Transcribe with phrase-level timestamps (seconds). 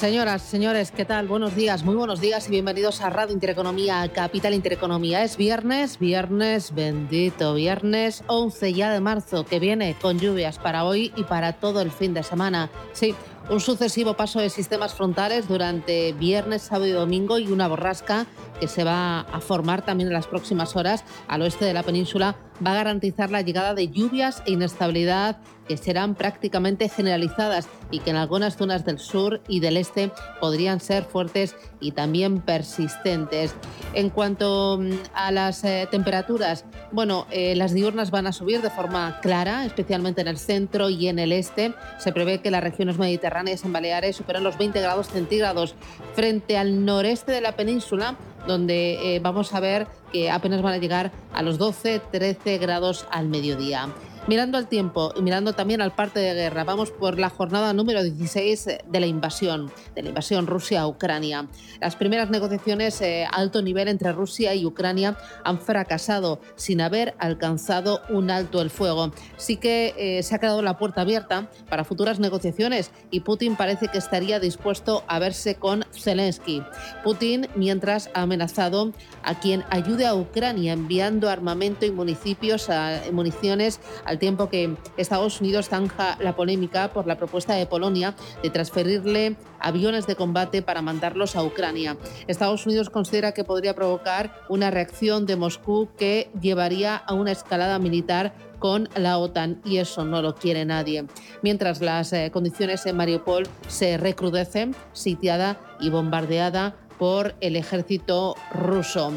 [0.00, 1.28] Señoras, señores, ¿qué tal?
[1.28, 5.22] Buenos días, muy buenos días y bienvenidos a Radio Intereconomía, Capital Intereconomía.
[5.22, 11.12] Es viernes, viernes, bendito viernes, 11 ya de marzo, que viene con lluvias para hoy
[11.16, 12.70] y para todo el fin de semana.
[12.94, 13.14] Sí,
[13.50, 18.26] un sucesivo paso de sistemas frontales durante viernes, sábado y domingo y una borrasca
[18.60, 22.36] que se va a formar también en las próximas horas al oeste de la península
[22.64, 28.10] va a garantizar la llegada de lluvias e inestabilidad que serán prácticamente generalizadas y que
[28.10, 30.10] en algunas zonas del sur y del este
[30.40, 33.54] podrían ser fuertes y también persistentes.
[33.94, 38.70] En cuanto mm, a las eh, temperaturas, bueno, eh, las diurnas van a subir de
[38.70, 41.72] forma clara, especialmente en el centro y en el este.
[41.98, 45.74] Se prevé que las regiones mediterráneas en Baleares superen los 20 grados centígrados
[46.14, 50.78] frente al noreste de la península donde eh, vamos a ver que apenas van a
[50.78, 53.88] llegar a los 12-13 grados al mediodía.
[54.30, 58.00] Mirando al tiempo y mirando también al parte de guerra, vamos por la jornada número
[58.00, 61.48] 16 de la invasión, de la invasión Rusia a Ucrania.
[61.80, 67.16] Las primeras negociaciones eh, a alto nivel entre Rusia y Ucrania han fracasado sin haber
[67.18, 69.10] alcanzado un alto el fuego.
[69.36, 73.88] Sí que eh, se ha quedado la puerta abierta para futuras negociaciones y Putin parece
[73.88, 76.62] que estaría dispuesto a verse con Zelensky.
[77.02, 78.92] Putin, mientras, ha amenazado
[79.24, 85.40] a quien ayude a Ucrania enviando armamento y municipios a, municiones al tiempo que Estados
[85.40, 90.82] Unidos zanja la polémica por la propuesta de Polonia de transferirle aviones de combate para
[90.82, 91.96] mandarlos a Ucrania.
[92.28, 97.80] Estados Unidos considera que podría provocar una reacción de Moscú que llevaría a una escalada
[97.80, 101.06] militar con la OTAN y eso no lo quiere nadie.
[101.42, 109.10] Mientras las eh, condiciones en Mariupol se recrudecen, sitiada y bombardeada por el ejército ruso.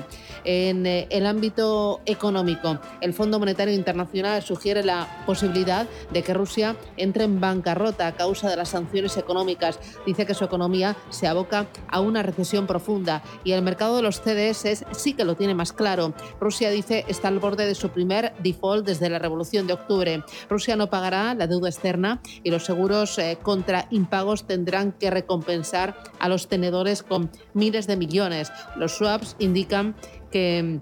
[0.45, 6.77] En eh, el ámbito económico, el Fondo Monetario Internacional sugiere la posibilidad de que Rusia
[6.95, 9.79] entre en bancarrota a causa de las sanciones económicas.
[10.05, 14.21] Dice que su economía se aboca a una recesión profunda y el mercado de los
[14.21, 16.13] CDS sí que lo tiene más claro.
[16.39, 20.23] Rusia dice está al borde de su primer default desde la revolución de octubre.
[20.49, 25.97] Rusia no pagará la deuda externa y los seguros eh, contra impagos tendrán que recompensar
[26.19, 27.29] a los tenedores con
[27.73, 28.51] de millones.
[28.75, 29.95] Los swaps indican
[30.31, 30.79] que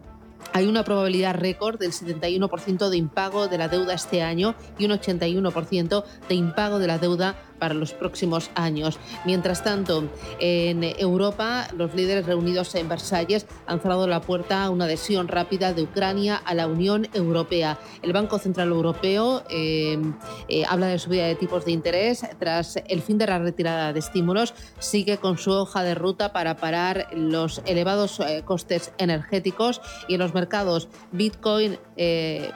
[0.53, 4.91] hay una probabilidad récord del 71% de impago de la deuda este año y un
[4.91, 8.97] 81% de impago de la deuda para los próximos años.
[9.23, 14.85] Mientras tanto, en Europa, los líderes reunidos en Versalles han cerrado la puerta a una
[14.85, 17.77] adhesión rápida de Ucrania a la Unión Europea.
[18.01, 20.01] El Banco Central Europeo eh,
[20.47, 23.99] eh, habla de subida de tipos de interés tras el fin de la retirada de
[23.99, 24.55] estímulos.
[24.79, 30.21] Sigue con su hoja de ruta para parar los elevados eh, costes energéticos y en
[30.21, 31.77] los mercados Bitcoin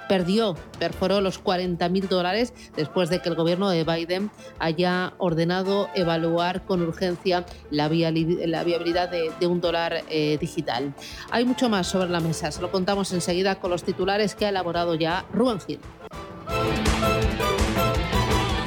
[0.09, 6.65] perdió, perforó los 40.000 dólares después de que el gobierno de Biden haya ordenado evaluar
[6.65, 10.93] con urgencia la, viabilidad de, un dólar eh, digital.
[11.31, 14.49] Hay mucho más sobre la mesa, se lo contamos enseguida con los titulares que ha
[14.49, 15.79] elaborado ya Rubén Gil.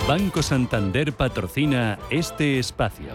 [0.08, 3.08] Banco Santander patrocina este espacio.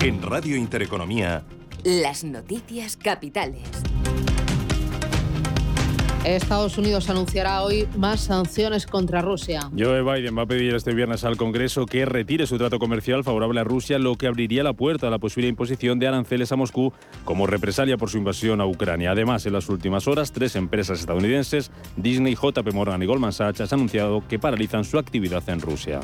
[0.00, 1.44] En Radio Intereconomía.
[1.84, 3.85] Las noticias capitales.
[6.34, 9.70] Estados Unidos anunciará hoy más sanciones contra Rusia.
[9.78, 13.60] Joe Biden va a pedir este viernes al Congreso que retire su trato comercial favorable
[13.60, 16.92] a Rusia, lo que abriría la puerta a la posible imposición de aranceles a Moscú
[17.24, 19.12] como represalia por su invasión a Ucrania.
[19.12, 23.78] Además, en las últimas horas, tres empresas estadounidenses, Disney, JP Morgan y Goldman Sachs, han
[23.78, 26.00] anunciado que paralizan su actividad en Rusia.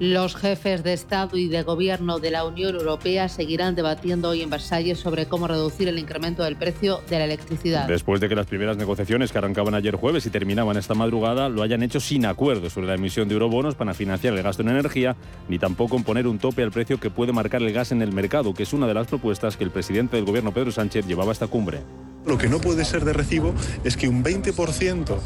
[0.00, 4.48] Los jefes de Estado y de Gobierno de la Unión Europea seguirán debatiendo hoy en
[4.48, 7.86] Versalles sobre cómo reducir el incremento del precio de la electricidad.
[7.86, 11.60] Después de que las primeras negociaciones que arrancaban ayer jueves y terminaban esta madrugada lo
[11.62, 15.16] hayan hecho sin acuerdo sobre la emisión de eurobonos para financiar el gasto en energía,
[15.50, 18.10] ni tampoco en poner un tope al precio que puede marcar el gas en el
[18.10, 21.32] mercado, que es una de las propuestas que el presidente del Gobierno Pedro Sánchez llevaba
[21.32, 21.80] a esta cumbre.
[22.26, 25.18] Lo que no puede ser de recibo es que un 20%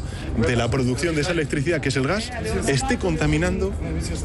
[0.47, 2.31] de la producción de esa electricidad, que es el gas,
[2.67, 3.73] esté contaminando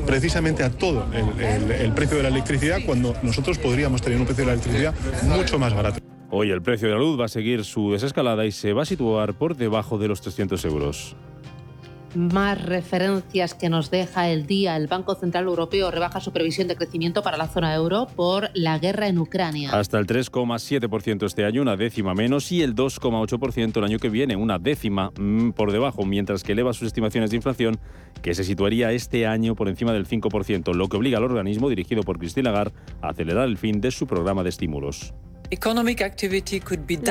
[0.07, 4.47] precisamente a todo el, precio de la electricidad cuando nosotros podríamos tener un precio de
[4.47, 4.95] la electricidad
[5.25, 6.01] mucho más barato.
[6.31, 8.87] Hoy el precio de la luz va a seguir su desescalada y se va a
[8.87, 11.15] situar por debajo de los 300 euros.
[12.15, 14.77] Más referencias que nos deja el día.
[14.77, 18.79] El Banco Central Europeo rebaja su previsión de crecimiento para la zona euro por la
[18.79, 19.71] guerra en Ucrania.
[19.73, 24.35] Hasta el 3,7% este año, una décima menos, y el 2,8% el año que viene,
[24.37, 27.79] una décima mm, por debajo, mientras que eleva sus estimaciones de inflación,
[28.23, 32.03] que se situaría este año por encima del 5%, lo que obliga al organismo dirigido
[32.03, 35.15] por Christine Lagarde a acelerar el fin de su programa de estímulos.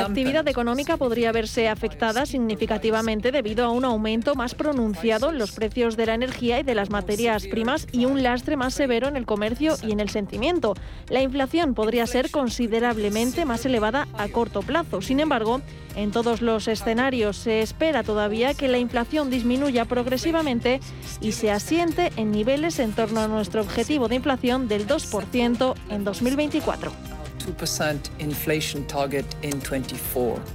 [0.02, 5.52] La actividad económica podría verse afectada significativamente debido a un aumento más pronunciado en los
[5.52, 9.18] precios de la energía y de las materias primas y un lastre más severo en
[9.18, 10.74] el comercio y en el sentimiento.
[11.10, 15.02] La inflación podría ser considerablemente más elevada a corto plazo.
[15.02, 15.60] Sin embargo,
[15.98, 20.80] en todos los escenarios se espera todavía que la inflación disminuya progresivamente
[21.20, 26.04] y se asiente en niveles en torno a nuestro objetivo de inflación del 2% en
[26.06, 27.09] 2024.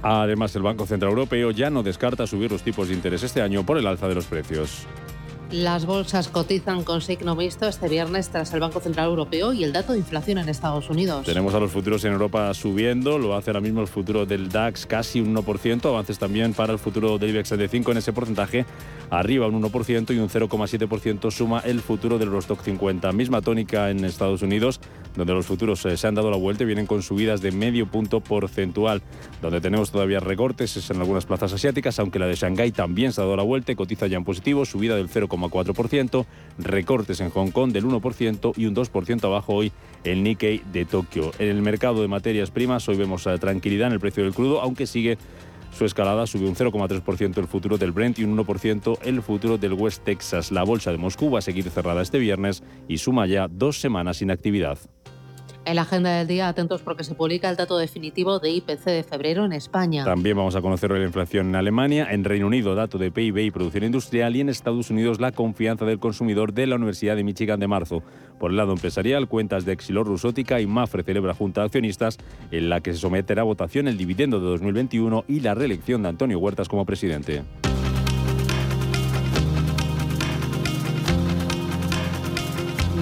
[0.01, 3.65] Además, el Banco Central Europeo ya no descarta subir los tipos de interés este año
[3.65, 4.87] por el alza de los precios.
[5.51, 9.71] Las bolsas cotizan con signo mixto este viernes tras el Banco Central Europeo y el
[9.71, 11.23] dato de inflación en Estados Unidos.
[11.25, 14.87] Tenemos a los futuros en Europa subiendo, lo hace ahora mismo el futuro del DAX
[14.87, 18.65] casi un 1%, avances también para el futuro del IBEX de 5 en ese porcentaje,
[19.11, 23.11] arriba un 1% y un 0,7% suma el futuro del Rostock 50.
[23.11, 24.81] Misma tónica en Estados Unidos,
[25.15, 27.87] donde los futuros eh, se han dado la vuelta y vienen con subidas de medio
[27.87, 29.01] punto porcentual.
[29.41, 33.21] Donde tenemos todavía recortes es en algunas plazas asiáticas, aunque la de Shanghái también se
[33.21, 36.25] ha dado la vuelta y cotiza ya en positivo, subida del 0,4%,
[36.57, 39.71] recortes en Hong Kong del 1% y un 2% abajo hoy
[40.03, 41.31] el Nikkei de Tokio.
[41.39, 44.61] En el mercado de materias primas hoy vemos eh, tranquilidad en el precio del crudo,
[44.61, 45.17] aunque sigue
[45.75, 49.73] su escalada subió un 0,3% el futuro del Brent y un 1% el futuro del
[49.73, 50.49] West Texas.
[50.49, 54.17] La bolsa de Moscú va a seguir cerrada este viernes y suma ya dos semanas
[54.17, 54.79] sin actividad.
[55.65, 59.03] En la agenda del día, atentos porque se publica el dato definitivo de IPC de
[59.03, 60.05] febrero en España.
[60.05, 63.49] También vamos a conocer la inflación en Alemania, en Reino Unido, dato de PIB y
[63.49, 67.59] producción industrial, y en Estados Unidos, la confianza del consumidor de la Universidad de Michigan
[67.59, 68.03] de marzo.
[68.39, 72.19] Por el lado empresarial, cuentas de Exilor Rusótica y Mafre celebra junta de accionistas,
[72.51, 76.09] en la que se someterá a votación el dividendo de 2021 y la reelección de
[76.09, 77.43] Antonio Huertas como presidente.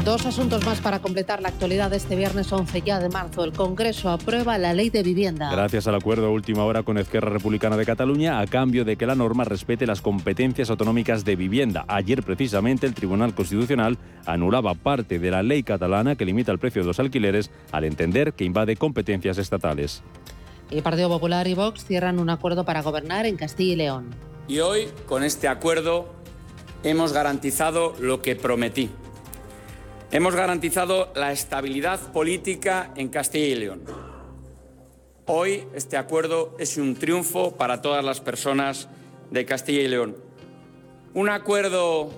[0.03, 3.45] Dos asuntos más para completar la actualidad de este viernes 11 ya de marzo.
[3.45, 5.49] El Congreso aprueba la ley de vivienda.
[5.49, 9.05] Gracias al acuerdo a última hora con Esquerra Republicana de Cataluña, a cambio de que
[9.05, 11.85] la norma respete las competencias autonómicas de vivienda.
[11.87, 16.81] Ayer, precisamente, el Tribunal Constitucional anulaba parte de la ley catalana que limita el precio
[16.81, 20.03] de los alquileres al entender que invade competencias estatales.
[20.69, 24.09] El Partido Popular y Vox cierran un acuerdo para gobernar en Castilla y León.
[24.49, 26.13] Y hoy, con este acuerdo,
[26.83, 28.89] hemos garantizado lo que prometí
[30.13, 33.81] Hemos garantizado la estabilidad política en Castilla y León.
[35.25, 38.89] Hoy este acuerdo es un triunfo para todas las personas
[39.31, 40.15] de Castilla y León.
[41.15, 42.11] Un acuerdo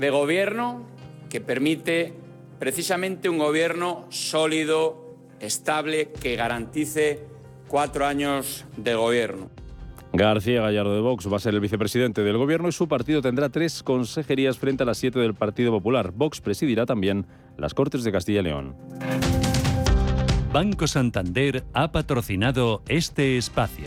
[0.00, 0.82] de gobierno
[1.28, 2.14] que permite
[2.58, 7.22] precisamente un gobierno sólido, estable, que garantice
[7.68, 9.50] cuatro años de gobierno.
[10.12, 13.48] García Gallardo de Vox va a ser el vicepresidente del gobierno y su partido tendrá
[13.48, 16.12] tres consejerías frente a las siete del Partido Popular.
[16.12, 17.26] Vox presidirá también
[17.56, 18.74] las Cortes de Castilla y León.
[20.52, 23.86] Banco Santander ha patrocinado este espacio.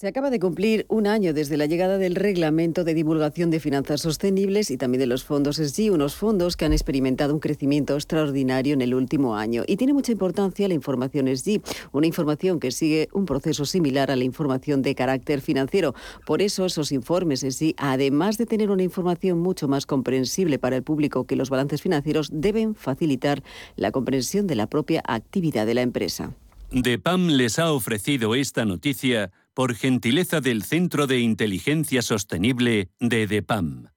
[0.00, 4.00] Se acaba de cumplir un año desde la llegada del Reglamento de Divulgación de Finanzas
[4.00, 8.72] Sostenibles y también de los fondos SG, unos fondos que han experimentado un crecimiento extraordinario
[8.72, 9.62] en el último año.
[9.66, 11.60] Y tiene mucha importancia la información SG,
[11.92, 15.94] una información que sigue un proceso similar a la información de carácter financiero.
[16.24, 20.82] Por eso esos informes SG, además de tener una información mucho más comprensible para el
[20.82, 23.42] público que los balances financieros, deben facilitar
[23.76, 26.32] la comprensión de la propia actividad de la empresa.
[26.72, 33.88] DEPAM les ha ofrecido esta noticia por gentileza del Centro de Inteligencia Sostenible de DEPAM.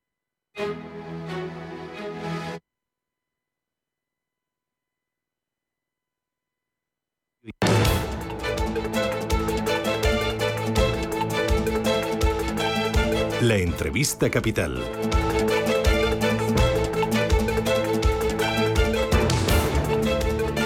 [13.39, 14.83] La entrevista capital.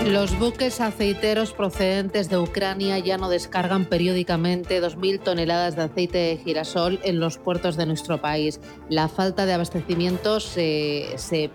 [0.09, 6.37] Los buques aceiteros procedentes de Ucrania ya no descargan periódicamente 2.000 toneladas de aceite de
[6.37, 8.61] girasol en los puertos de nuestro país.
[8.87, 11.51] La falta de abastecimiento se, se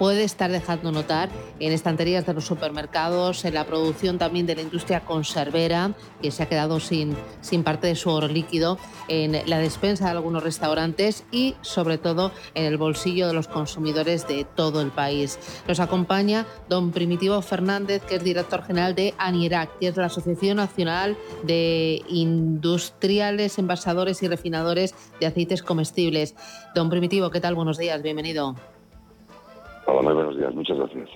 [0.00, 1.28] puede estar dejando notar
[1.58, 5.92] en estanterías de los supermercados, en la producción también de la industria conservera,
[6.22, 8.78] que se ha quedado sin, sin parte de su oro líquido,
[9.08, 14.26] en la despensa de algunos restaurantes y sobre todo en el bolsillo de los consumidores
[14.26, 15.38] de todo el país.
[15.68, 20.56] Nos acompaña don Primitivo Fernández, que es director general de ANIRAC, que es la Asociación
[20.56, 26.34] Nacional de Industriales, Envasadores y Refinadores de Aceites Comestibles.
[26.74, 27.54] Don Primitivo, ¿qué tal?
[27.54, 28.56] Buenos días, bienvenido.
[29.90, 31.08] Hola, muy buenos días, muchas gracias.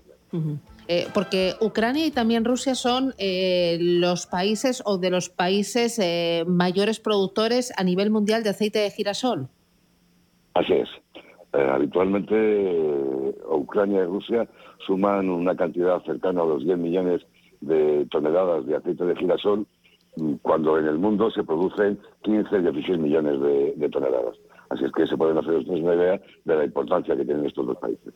[0.88, 6.45] Eh, porque Ucrania y también Rusia son eh, los países o de los países eh,
[6.45, 9.49] mayores productores a nivel mundial de aceite de girasol.
[10.54, 10.88] Así es.
[11.52, 12.35] habitualmente
[13.49, 14.49] Ucrania y Rusia
[14.85, 17.23] suman una cantidad cercana a los 10 millones
[17.61, 19.66] de toneladas de aceite de girasol,
[20.43, 23.40] cuando en el mundo se producen 15 y 16 millones
[23.76, 24.37] de, toneladas.
[24.71, 27.66] Así es que se pueden hacer ustedes una idea de la importancia que tienen estos
[27.66, 28.12] dos países.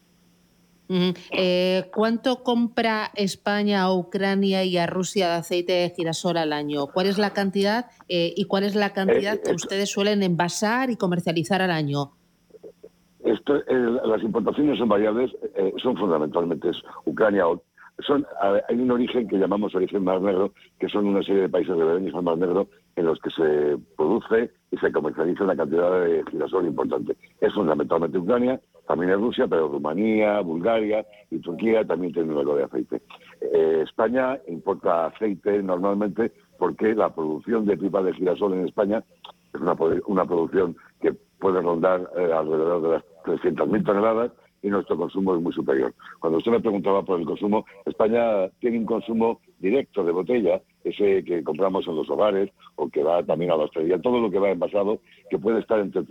[0.88, 6.86] Eh, ¿Cuánto compra España a Ucrania y a Rusia de aceite de girasol al año?
[6.86, 10.90] ¿Cuál es la cantidad eh, y cuál es la cantidad eh, que ustedes suelen envasar
[10.90, 12.12] y comercializar al año?
[13.24, 13.54] Esto,
[14.04, 15.30] las importaciones son variables,
[15.82, 16.70] son fundamentalmente
[17.04, 17.44] Ucrania.
[18.06, 21.76] Son, hay un origen que llamamos origen Mar Negro, que son una serie de países
[21.76, 26.24] de al Mar Negro en los que se produce y se comercializa una cantidad de
[26.30, 27.16] girasol importante.
[27.40, 32.64] Es fundamentalmente Ucrania, también es Rusia, pero Rumanía, Bulgaria y Turquía también tienen algo de
[32.64, 33.02] aceite.
[33.40, 39.04] Eh, España importa aceite normalmente porque la producción de pipas de girasol en España
[39.52, 39.76] es una,
[40.06, 45.42] una producción que puede rondar eh, alrededor de las 300.000 toneladas y nuestro consumo es
[45.42, 45.94] muy superior.
[46.18, 51.24] Cuando usted me preguntaba por el consumo, España tiene un consumo directo de botella, ese
[51.24, 54.38] que compramos en los hogares o que va también a la hostelería, todo lo que
[54.38, 56.02] va envasado, que puede estar entre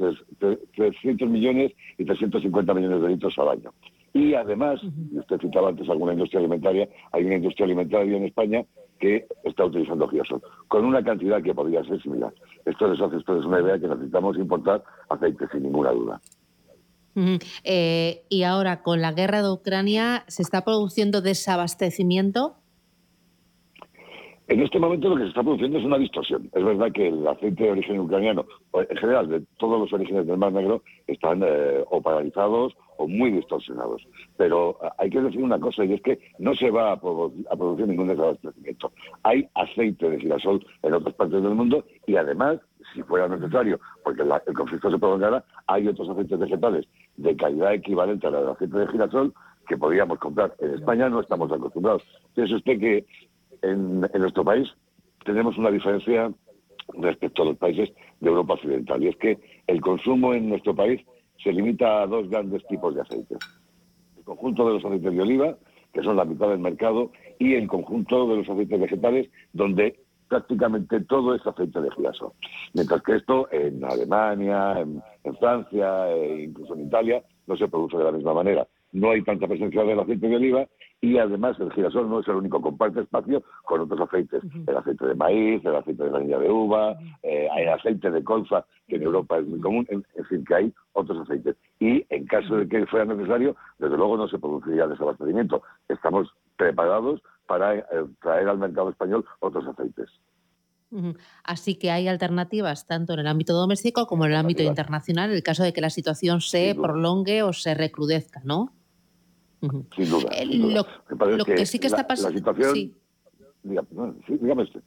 [0.76, 3.72] 300 millones y 350 millones de litros al año.
[4.14, 4.82] Y además,
[5.14, 8.66] usted citaba antes alguna industria alimentaria, hay una industria alimentaria en España
[9.00, 12.34] que está utilizando girasol, con una cantidad que podría ser similar.
[12.66, 16.22] Esto les hace ustedes una idea que necesitamos importar aceite sin ninguna duda.
[17.64, 22.58] Eh, y ahora, con la guerra de Ucrania, ¿se está produciendo desabastecimiento?
[24.48, 26.50] En este momento lo que se está produciendo es una distorsión.
[26.54, 30.38] Es verdad que el aceite de origen ucraniano, en general, de todos los orígenes del
[30.38, 34.08] Mar Negro, están eh, o paralizados o muy distorsionados.
[34.38, 37.88] Pero eh, hay que decir una cosa, y es que no se va a, producir
[37.88, 38.94] ningún desabastecimiento.
[39.24, 42.58] Hay aceite de girasol en otras partes del mundo y además,
[42.94, 46.88] si fuera necesario, porque el conflicto se prolongara, hay otros aceites vegetales
[47.18, 49.34] de calidad equivalente al aceite de girasol
[49.68, 50.56] que podríamos comprar.
[50.60, 52.04] En España no estamos acostumbrados.
[52.34, 53.06] Piense usted que
[53.62, 54.68] en, nuestro país
[55.26, 56.32] tenemos una diferencia
[56.94, 59.38] respecto a los países de Europa Occidental, y es que
[59.68, 61.02] el consumo en nuestro país
[61.44, 63.38] se limita a dos grandes tipos de aceites.
[64.18, 65.58] El conjunto de los aceites de oliva,
[65.94, 71.02] que son la mitad del mercado, y el conjunto de los aceites vegetales, donde prácticamente
[71.02, 72.32] todo es aceite de girasol.
[72.74, 75.02] Mientras que esto en Alemania, en,
[75.40, 78.68] Francia e incluso en Italia no se produce de la misma manera.
[78.94, 80.68] No hay tanta presencia del aceite de oliva
[81.02, 85.06] y además el girasol no es el único, comparte espacio con otros aceites, el aceite
[85.06, 89.04] de maíz, el aceite de vainilla de uva, eh, el aceite de colza, que en
[89.04, 91.56] Europa es muy común, en, fin, que hay otros aceites.
[91.80, 95.62] Y en caso de que fuera necesario, desde luego no se produciría desabastecimiento.
[95.88, 97.84] Estamos preparados para eh,
[98.22, 100.10] traer al mercado español otros aceites.
[101.44, 105.36] Así que hay alternativas tanto en el ámbito doméstico como en el ámbito internacional en
[105.36, 108.72] el caso de que la situación se prolongue o se recrudezca, ¿no?
[109.62, 110.30] Sin duda.
[110.34, 112.54] Eh, lo, que, sí que está pasando.
[112.74, 112.94] Sí.
[114.28, 114.82] dígame usted.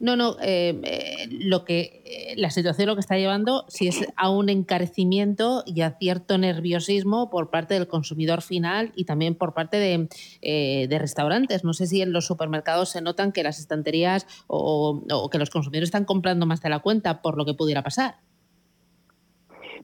[0.00, 4.30] No, no, eh, eh, lo que la situación lo que está llevando sí es a
[4.30, 9.76] un encarecimiento y a cierto nerviosismo por parte del consumidor final y también por parte
[9.76, 11.64] de, de restaurantes.
[11.64, 15.50] No sé si en los supermercados se notan que las estanterías o, o, que los
[15.50, 18.14] consumidores están comprando más de la cuenta por lo que pudiera pasar.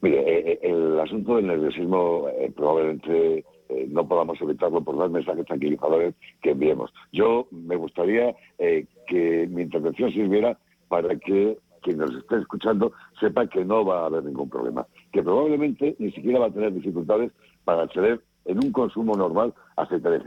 [0.00, 3.44] Mire, el asunto del nerviosismo probablemente
[3.88, 6.92] no podamos evitarlo por los mensajes tranquilizadores que enviemos.
[7.12, 13.46] Yo me gustaría eh, que mi intervención sirviera para que quien nos esté escuchando sepa
[13.46, 17.30] que no va a haber ningún problema, que probablemente ni siquiera va a tener dificultades
[17.64, 20.20] para acceder en un consumo normal a aceite de.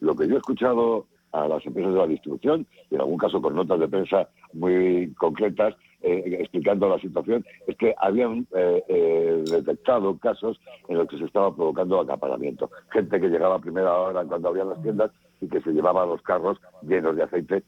[0.00, 3.54] Lo que yo he escuchado a las empresas de la distribución en algún caso con
[3.54, 10.18] notas de prensa muy concretas eh, explicando la situación, es que habían eh, eh, detectado
[10.18, 12.70] casos en los que se estaba provocando acaparamiento.
[12.90, 16.20] Gente que llegaba a primera hora cuando abrían las tiendas y que se llevaba los
[16.22, 17.62] carros llenos de aceite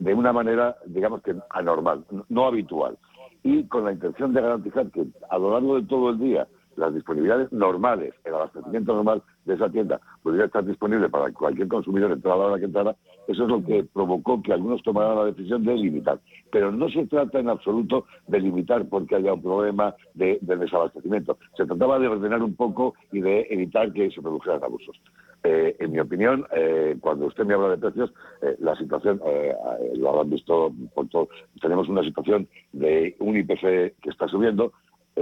[0.00, 2.98] de una manera, digamos que anormal, no habitual.
[3.44, 6.94] Y con la intención de garantizar que a lo largo de todo el día las
[6.94, 12.34] disponibilidades normales, el abastecimiento normal de esa tienda pudiera estar disponible para cualquier consumidor entrar
[12.34, 12.96] a la hora que entrara,
[13.28, 16.20] eso es lo que provocó que algunos tomaran la decisión de limitar.
[16.50, 21.38] Pero no se trata en absoluto de limitar porque haya un problema de, desabastecimiento.
[21.56, 25.00] Se trataba de ordenar un poco y de evitar que se produjeran abusos.
[25.42, 29.20] Eh, en mi opinión, eh, cuando usted me habla de precios, eh, la situación,
[29.96, 31.28] lo habrán visto por todo,
[31.62, 34.72] tenemos una situación de un IPC que está subiendo,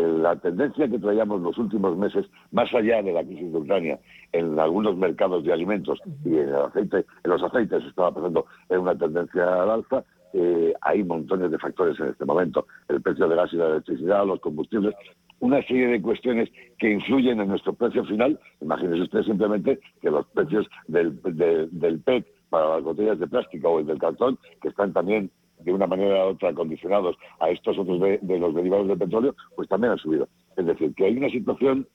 [0.03, 3.99] la tendencia que traíamos los últimos meses, más allá de la crisis de Ucrania,
[4.33, 8.81] en algunos mercados de alimentos y en, el aceite, en los aceites estaba pasando en
[8.81, 12.67] una tendencia al alza, eh, hay montones de factores en este momento.
[12.89, 14.95] El precio de gas y la electricidad, los combustibles,
[15.41, 18.39] una serie de cuestiones que influyen en nuestro precio final.
[18.61, 23.81] Imagínese usted simplemente que los precios del, del PET para las botellas de plástico o
[23.81, 28.01] el del cartón, que están también de una manera u otra condicionados a estos otros
[28.01, 30.29] de, los derivados del petróleo, pues también han subido.
[30.57, 31.87] Es decir, que hay una situación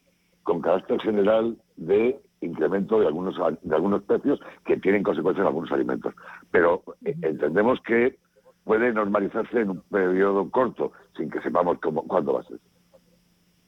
[0.43, 5.71] con carácter general de incremento de algunos de algunos precios que tienen consecuencias en algunos
[5.71, 6.13] alimentos.
[6.51, 8.17] Pero eh, entendemos que
[8.65, 12.59] puede normalizarse en un periodo corto, sin que sepamos cómo, cuándo va a ser.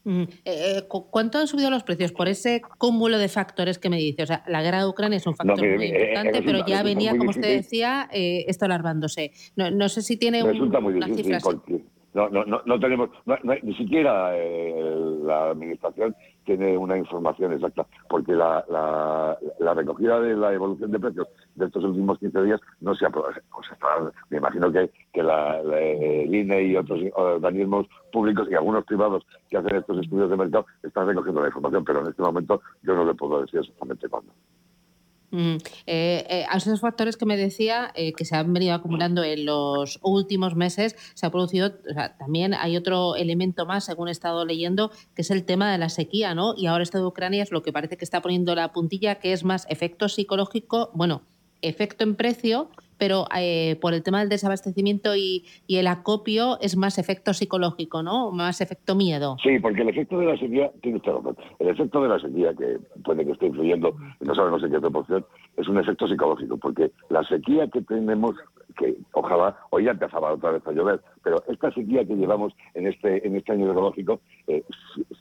[0.06, 4.24] Eh, eh, ¿Cuánto han subido los precios por ese cúmulo de factores que me dice?
[4.24, 7.18] O sea, la guerra de Ucrania es un factor muy eh, importante, pero ya venía,
[7.18, 9.32] como usted decía, esto alarmándose.
[9.56, 11.39] No, no, sé si tiene una cifra
[12.15, 13.10] no, no, no, no tenemos,
[13.62, 14.73] ni siquiera eh,
[15.23, 21.28] la administración tiene una información exacta, porque la, la, recogida de la evolución de precios
[21.56, 26.34] de estos últimos 15 días no se ha o me imagino que, que la, el
[26.34, 31.08] INE y otros organismos públicos y algunos privados que hacen estos estudios de mercado están
[31.08, 34.32] recogiendo la información, pero en este momento yo no le puedo decir exactamente cuándo.
[35.36, 39.45] Eh, eh, a esos factores que me decía eh, que se han venido acumulando en
[39.45, 41.74] los últimos meses, se ha producido,
[42.17, 45.89] también hay otro elemento más, según he estado leyendo, que es el tema de la
[45.89, 46.54] sequía, ¿no?
[46.56, 49.34] Y ahora esto de Ucrania es lo que parece que está poniendo la puntilla, que
[49.34, 51.24] es más efecto psicológico, bueno,
[51.62, 56.97] efecto en precio, pero eh, por el tema del desabastecimiento y, el acopio es más
[56.97, 58.31] efecto psicológico, ¿no?
[58.31, 59.36] Más efecto miedo.
[59.43, 62.53] Sí, porque el efecto de la sequía, tiene usted razón, el efecto de la sequía,
[62.53, 65.25] que puede que esté influyendo, no sabemos en qué proporción,
[65.58, 68.36] es un efecto psicológico, porque la sequía que tenemos,
[68.77, 72.88] que ojalá, hoy ya empezaba otra vez a llover, pero esta sequía que llevamos en
[72.88, 74.63] este, en este año hidrológico, eh,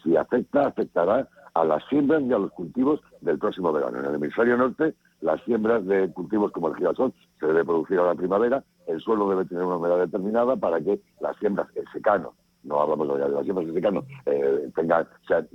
[0.03, 4.01] si afecta, afectará a las siembras y a los cultivos del próximo verano.
[4.01, 8.07] En el hemisferio norte, las siembras de cultivos como el girasol se debe producir a
[8.07, 12.35] la primavera, el suelo debe tener una humedad determinada para que las siembras, el secano,
[12.65, 15.07] no hablamos de las siembras de secano, eh, tengan,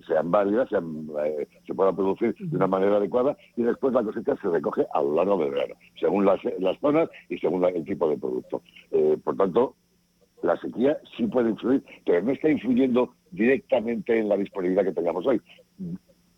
[0.08, 4.48] sean, válidas, eh, se puedan producir de una manera adecuada y después la cosecha se
[4.48, 6.40] recoge a lo largo del verano, según las,
[6.80, 8.62] zonas y según el tipo de producto.
[8.92, 9.76] Eh, por tanto,
[10.44, 15.26] la sequía sí puede influir, pero no está influyendo directamente en la disponibilidad que tengamos
[15.26, 15.42] hoy.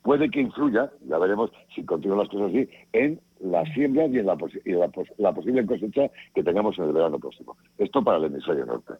[0.02, 4.26] Puede que influya, ya veremos si continúan las cosas así, en la siembra y en
[4.26, 4.38] la,
[5.18, 7.56] la posible cosecha que tengamos en el verano próximo.
[7.78, 8.94] Esto para el hemisferio norte.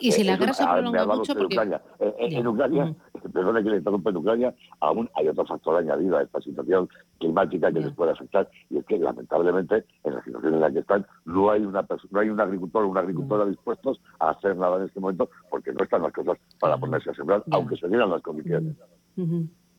[0.00, 1.56] Y si la guerra se prolonga mucho, porque...
[1.56, 1.82] Ucrania.
[1.98, 2.94] Eh, eh, en Ucrania,
[3.28, 7.72] perdone que le interrumpa en Ucrania, aún hay otro factor añadido a esta situación climática
[7.72, 11.06] que les puede afectar, y es que lamentablemente en la situación en la que están
[11.24, 14.84] no hay una no hay un agricultor o una agricultora dispuestos a hacer nada en
[14.84, 18.22] este momento porque no están las cosas para ponerse a sembrar, aunque se dieran las
[18.22, 18.76] condiciones.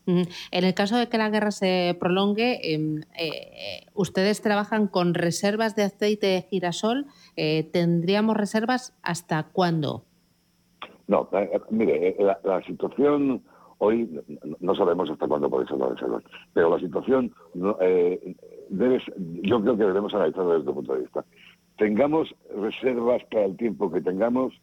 [0.06, 5.74] En el caso de que la guerra se prolongue, em, eh, ustedes trabajan con reservas
[5.74, 7.06] de aceite de girasol.
[7.36, 10.04] Eh, ¿Tendríamos reservas hasta cuándo?
[11.08, 13.42] No, eh, mire, la, situación
[13.78, 14.08] hoy
[14.60, 17.32] no sabemos hasta cuándo puede ser la reserva, pero la situación
[18.70, 19.02] debe,
[19.42, 21.24] yo creo que debemos analizarla desde otro punto de vista.
[21.76, 24.54] Tengamos reservas para el tiempo que tengamos,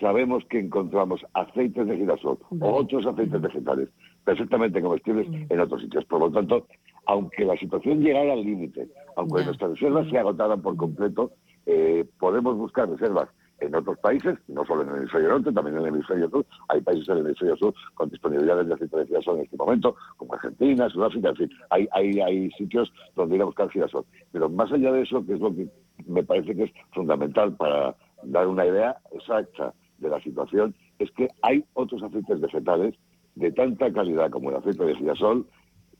[0.00, 3.88] sabemos que encontramos aceites de girasol o otros aceites vegetales
[4.24, 6.04] perfectamente comestibles en otros sitios.
[6.04, 6.66] Por lo tanto,
[7.06, 11.30] aunque la situación llegara al límite, aunque nuestras reservas se agotaran por completo,
[11.64, 15.82] eh, podemos buscar reservas en otros países, no solo en el hemisferio norte, también en
[15.82, 16.46] el hemisferio sur.
[16.68, 19.96] Hay países en el hemisferio sur con disponibilidades de aceite de girasol en este momento,
[20.16, 21.50] como Argentina, Sudáfrica, en fin.
[21.70, 24.04] Hay, hay, hay sitios donde ir a buscar girasol.
[24.32, 25.68] Pero más allá de eso, que es lo que
[26.06, 31.28] me parece que es fundamental para dar una idea exacta de la situación es que
[31.42, 32.94] hay otros aceites vegetales
[33.34, 35.46] de tanta calidad como el aceite de girasol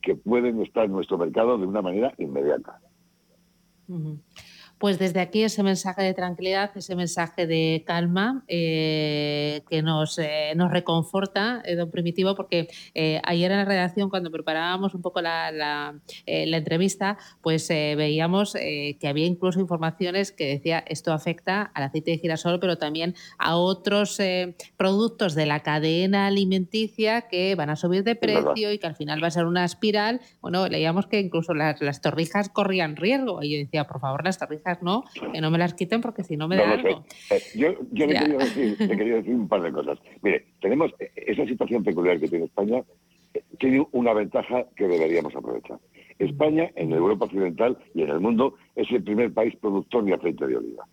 [0.02, 2.80] que pueden estar en nuestro mercado de una manera inmediata.
[4.78, 10.52] Pues desde aquí ese mensaje de tranquilidad, ese mensaje de calma eh, que nos, eh,
[10.54, 12.68] nos reconforta, eh, don Primitivo, porque
[13.24, 15.94] ayer en la redacción, cuando preparábamos un poco la, la,
[16.26, 22.60] entrevista, pues veíamos que había incluso informaciones que decía esto afecta al aceite de girasol,
[22.60, 24.18] pero también a otros
[24.76, 29.22] productos de la cadena alimenticia que van a subir de precio y que al final
[29.22, 30.20] va a ser una espiral.
[30.40, 33.42] Bueno, leíamos que incluso las, las torrijas corrían riesgo.
[33.42, 35.04] Y yo decía, por favor, las torrijas ¿no?
[35.32, 37.04] Que no me las quiten porque si no me da algo.
[37.30, 39.98] Eh, yo, yo le, quería decir, quería decir un par de cosas.
[40.22, 42.82] Mire, tenemos eh, esa situación peculiar que tiene España,
[43.34, 45.78] eh, tiene una ventaja que deberíamos aprovechar.
[46.18, 50.46] España, en Europa Occidental y en el mundo, es el primer país productor de aceite
[50.46, 50.84] de oliva.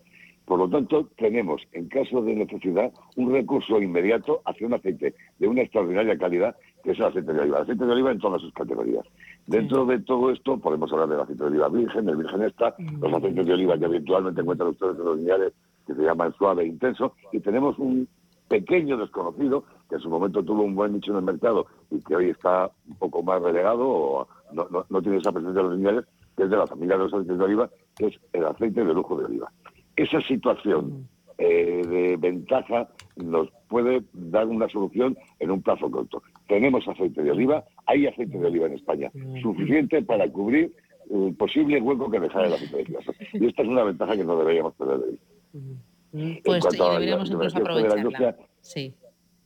[0.46, 5.48] Por lo tanto, tenemos, en caso de necesidad, un recurso inmediato hacia un aceite de
[5.48, 7.58] una extraordinaria calidad, que es el aceite de oliva.
[7.58, 9.06] El aceite de oliva en todas sus categorías.
[9.48, 13.14] Dentro de todo esto podemos hablar del aceite de oliva virgen, el virgen está, los
[13.14, 15.54] aceites de oliva que habitualmente encuentran ustedes en los lineales
[15.86, 18.08] que se llaman suave e intenso, y tenemos un
[18.48, 22.16] pequeño desconocido que en su momento tuvo un buen nicho en el mercado y que
[22.16, 26.06] hoy está un poco más relegado o no, tiene esa presencia en los lineales,
[26.36, 28.94] que es de la familia de los aceites de oliva, que es el aceite de
[28.94, 29.52] lujo de oliva.
[29.96, 36.24] Esa situación eh, de ventaja nos puede dar una solución en un plazo corto.
[36.48, 40.74] Tenemos aceite de oliva, hay aceite de oliva en España, suficiente para cubrir
[41.10, 43.16] el posible hueco que dejará el aceite de girasol.
[43.34, 46.42] Y esta es una ventaja que no deberíamos perder de vista.
[46.44, 48.38] Pues deberíamos incluso aprovecharla.
[48.62, 48.94] sí.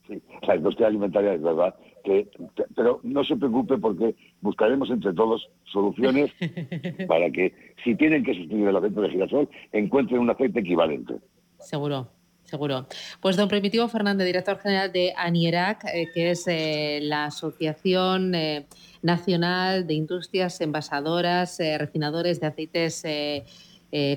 [0.06, 0.22] sí.
[0.46, 1.74] La industria alimentaria es verdad
[2.04, 2.28] que,
[2.74, 6.32] pero no se preocupe porque buscaremos entre todos soluciones
[7.08, 11.14] para que si tienen que sustituir el aceite de girasol encuentren un aceite equivalente.
[11.58, 12.08] Seguro.
[12.50, 12.86] Seguro.
[13.20, 18.66] Pues don Primitivo Fernández, director general de ANIERAC, eh, que es eh, la Asociación eh,
[19.02, 23.04] Nacional de Industrias Envasadoras, Refinadores de Aceites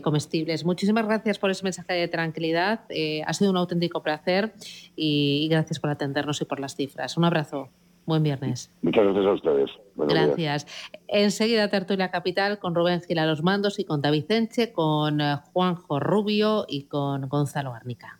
[0.01, 0.65] Comestibles.
[0.65, 2.81] Muchísimas gracias por ese mensaje de tranquilidad.
[3.25, 4.53] ha sido un auténtico placer
[4.95, 7.15] y gracias por atendernos y por las cifras.
[7.15, 7.69] Un abrazo.
[8.05, 8.69] Buen viernes.
[8.81, 9.69] Muchas gracias a ustedes.
[9.95, 10.67] gracias.
[11.07, 15.19] Enseguida Tertulia Capital con Rubén Gil a los mandos y con David Enche, con
[15.53, 18.19] Juanjo Rubio y con Gonzalo Arnica.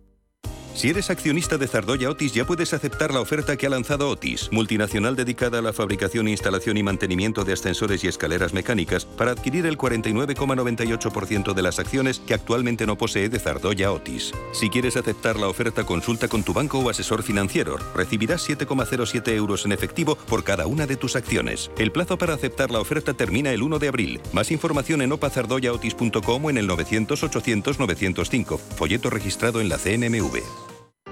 [0.81, 4.49] Si eres accionista de Zardoya Otis ya puedes aceptar la oferta que ha lanzado Otis,
[4.51, 9.67] multinacional dedicada a la fabricación, instalación y mantenimiento de ascensores y escaleras mecánicas, para adquirir
[9.67, 14.31] el 49,98% de las acciones que actualmente no posee de Zardoya Otis.
[14.53, 17.77] Si quieres aceptar la oferta, consulta con tu banco o asesor financiero.
[17.93, 21.69] Recibirás 7,07 euros en efectivo por cada una de tus acciones.
[21.77, 24.19] El plazo para aceptar la oferta termina el 1 de abril.
[24.33, 28.57] Más información en opazardoyaotis.com o en el 900 800 905.
[28.57, 30.70] Folleto registrado en la CNMV.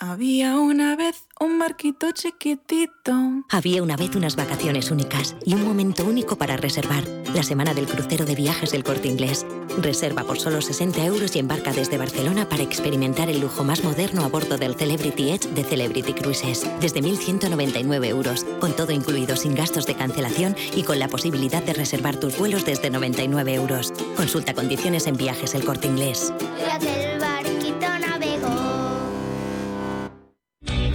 [0.00, 3.42] Había una vez un barquito chiquitito.
[3.50, 7.02] Había una vez unas vacaciones únicas y un momento único para reservar.
[7.34, 9.44] La semana del crucero de viajes del corte inglés.
[9.82, 14.24] Reserva por solo 60 euros y embarca desde Barcelona para experimentar el lujo más moderno
[14.24, 16.64] a bordo del Celebrity Edge de Celebrity Cruises.
[16.80, 21.74] Desde 1.199 euros, con todo incluido sin gastos de cancelación y con la posibilidad de
[21.74, 23.92] reservar tus vuelos desde 99 euros.
[24.16, 26.32] Consulta condiciones en viajes el corte inglés.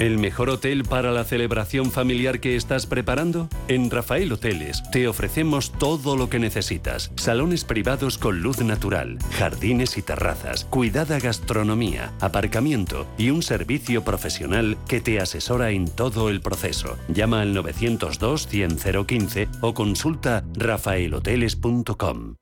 [0.00, 3.48] ¿El mejor hotel para la celebración familiar que estás preparando?
[3.68, 7.12] En Rafael Hoteles te ofrecemos todo lo que necesitas.
[7.14, 14.76] Salones privados con luz natural, jardines y terrazas, cuidada gastronomía, aparcamiento y un servicio profesional
[14.88, 16.98] que te asesora en todo el proceso.
[17.06, 22.34] Llama al 902 100 015 o consulta rafaelhoteles.com.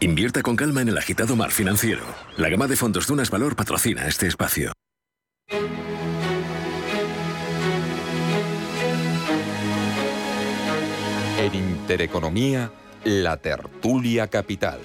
[0.00, 2.04] Invierta con calma en el agitado mar financiero.
[2.38, 4.72] La gama de fondos Dunas Valor patrocina este espacio.
[11.38, 12.70] En Intereconomía,
[13.04, 14.80] la tertulia capital.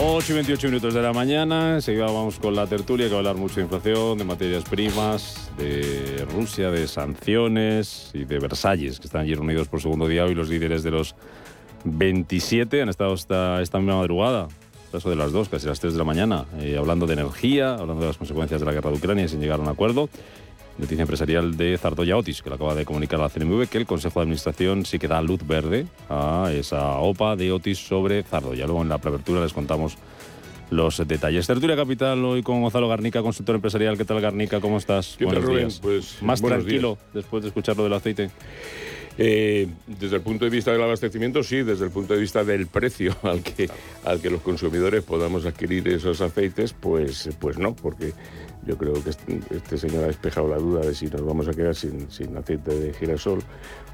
[0.00, 3.18] 8 y 28 minutos de la mañana, enseguida vamos con la tertulia que va a
[3.18, 9.06] hablar mucho de inflación, de materias primas, de Rusia, de sanciones y de Versalles, que
[9.06, 11.14] están allí reunidos por segundo día hoy los líderes de los
[11.84, 14.48] 27 han estado esta, esta misma madrugada,
[14.92, 18.00] eso de las 2, casi las 3 de la mañana, eh, hablando de energía, hablando
[18.00, 20.08] de las consecuencias de la guerra de Ucrania sin llegar a un acuerdo.
[20.78, 23.86] Noticia empresarial de Zardoya Otis, que le acaba de comunicar a la CNMV que el
[23.86, 28.64] Consejo de Administración sí que da luz verde a esa OPA de Otis sobre Zardoya.
[28.64, 29.98] Luego en la preapertura les contamos
[30.70, 31.46] los detalles.
[31.46, 33.96] Tertulia Capital hoy con Gonzalo Garnica, consultor empresarial.
[33.96, 34.60] ¿Qué tal Garnica?
[34.60, 35.16] ¿Cómo estás?
[35.18, 35.68] ¿Qué tal, Rubén?
[35.80, 38.30] Pues, Más tranquilo después de escuchar lo del aceite.
[39.20, 42.68] Eh, desde el punto de vista del abastecimiento, sí, desde el punto de vista del
[42.68, 43.68] precio al que,
[44.04, 48.12] al que los consumidores podamos adquirir esos aceites, pues, pues no, porque
[48.64, 51.52] yo creo que este, este, señor ha despejado la duda de si nos vamos a
[51.52, 53.40] quedar sin, sin aceite de girasol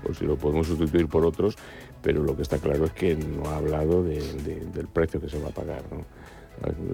[0.07, 1.57] o si lo podemos sustituir por otros,
[2.03, 5.49] pero lo que está claro es que no ha hablado del precio que se va
[5.49, 5.83] a pagar.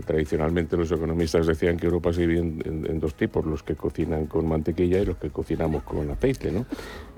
[0.06, 4.48] Tradicionalmente los economistas decían que Europa se divide en, dos tipos, los que cocinan con
[4.48, 6.66] mantequilla y los que cocinamos con aceite, ¿no?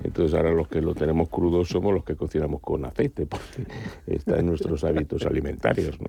[0.03, 3.67] Entonces ahora los que lo tenemos crudo somos los que cocinamos con aceite, porque
[4.07, 6.07] está en nuestros hábitos alimentarios, ¿no?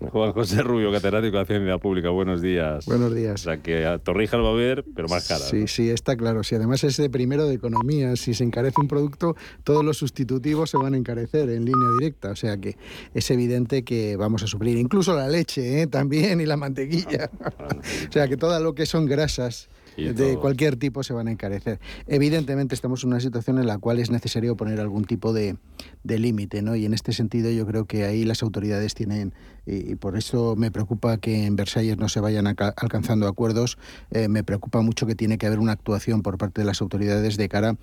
[0.00, 2.86] Juan José Rubio, catedrático de Hacienda Pública, buenos días.
[2.86, 3.40] Buenos días.
[3.40, 5.40] O sea que a Torrijas va a haber, pero más cara.
[5.40, 6.42] Sí, sí, está claro.
[6.42, 10.70] Si además es de primero de economía, si se encarece un producto, todos los sustitutivos
[10.70, 12.30] se van a encarecer en línea directa.
[12.30, 12.76] O sea que
[13.14, 15.86] es evidente que vamos a suplir incluso la leche ¿eh?
[15.86, 17.30] también y la mantequilla.
[18.08, 21.80] o sea que todo lo que son grasas de cualquier tipo se van a encarecer.
[22.06, 25.56] Evidentemente estamos en una situación en la cual es necesario poner algún tipo de,
[26.02, 26.76] de límite, ¿no?
[26.76, 29.32] Y en este sentido yo creo que ahí las autoridades tienen,
[29.66, 33.78] y, por eso me preocupa que en Versalles no se vayan alcanzando acuerdos,
[34.10, 37.36] eh, me preocupa mucho que tiene que haber una actuación por parte de las autoridades
[37.36, 37.76] de cara,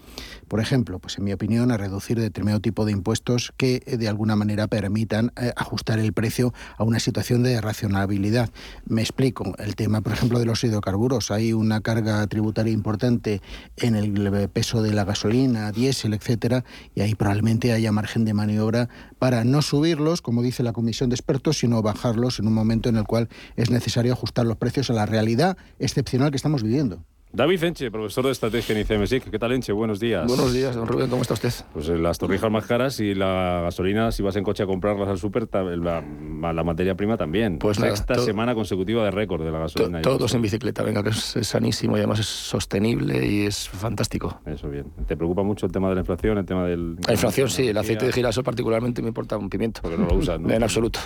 [0.47, 4.08] por ejemplo, pues en mi opinión, a reducir determinado tipo de impuestos que eh, de
[4.08, 8.50] alguna manera permitan eh, ajustar el precio a una situación de racionalidad.
[8.86, 13.42] Me explico, el tema, por ejemplo, de los hidrocarburos, hay una carga tributaria importante
[13.78, 16.64] en el peso de la gasolina, diésel, etcétera,
[16.96, 21.16] y ahí probablemente haya margen de maniobra para no subirlos, como dice la comisión de
[21.16, 24.94] expertos, sino bajarlos en un momento en el cual es necesario ajustar los precios a
[24.94, 27.04] la realidad excepcional que estamos viviendo.
[27.34, 29.32] David Enche, profesor de estrategia en ICMSIC.
[29.32, 29.72] ¿Qué tal, Enche?
[29.72, 30.28] Buenos días.
[30.28, 31.10] Buenos días, don Rubén.
[31.10, 31.54] ¿Cómo está usted?
[31.72, 35.08] Pues eh, las torrijas más caras y la gasolina, si vas en coche a comprarlas
[35.08, 36.04] al súper, la,
[36.52, 37.58] la, materia prima también.
[37.58, 40.02] Pues Sexta semana consecutiva de récord de la gasolina.
[40.02, 44.41] todos en bicicleta, venga, que es, sanísimo y además es sostenible y es fantástico.
[44.46, 44.88] Eso bien.
[45.08, 46.98] ¿Te preocupa mucho el tema de la inflación, el tema del...
[47.08, 47.70] La inflación, sí.
[47.70, 49.82] El aceite de girasol particularmente me importa un pimiento.
[49.82, 50.50] Porque no lo usas, ¿no?
[50.52, 51.00] En absoluto.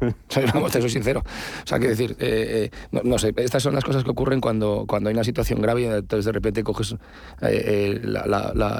[0.52, 1.20] Vamos, te soy sincero.
[1.20, 4.84] O sea, quiero decir, eh, eh, no, sé, estas son las cosas que ocurren cuando,
[4.86, 6.98] cuando hay una situación grave de repente coges eh,
[7.42, 8.00] eh,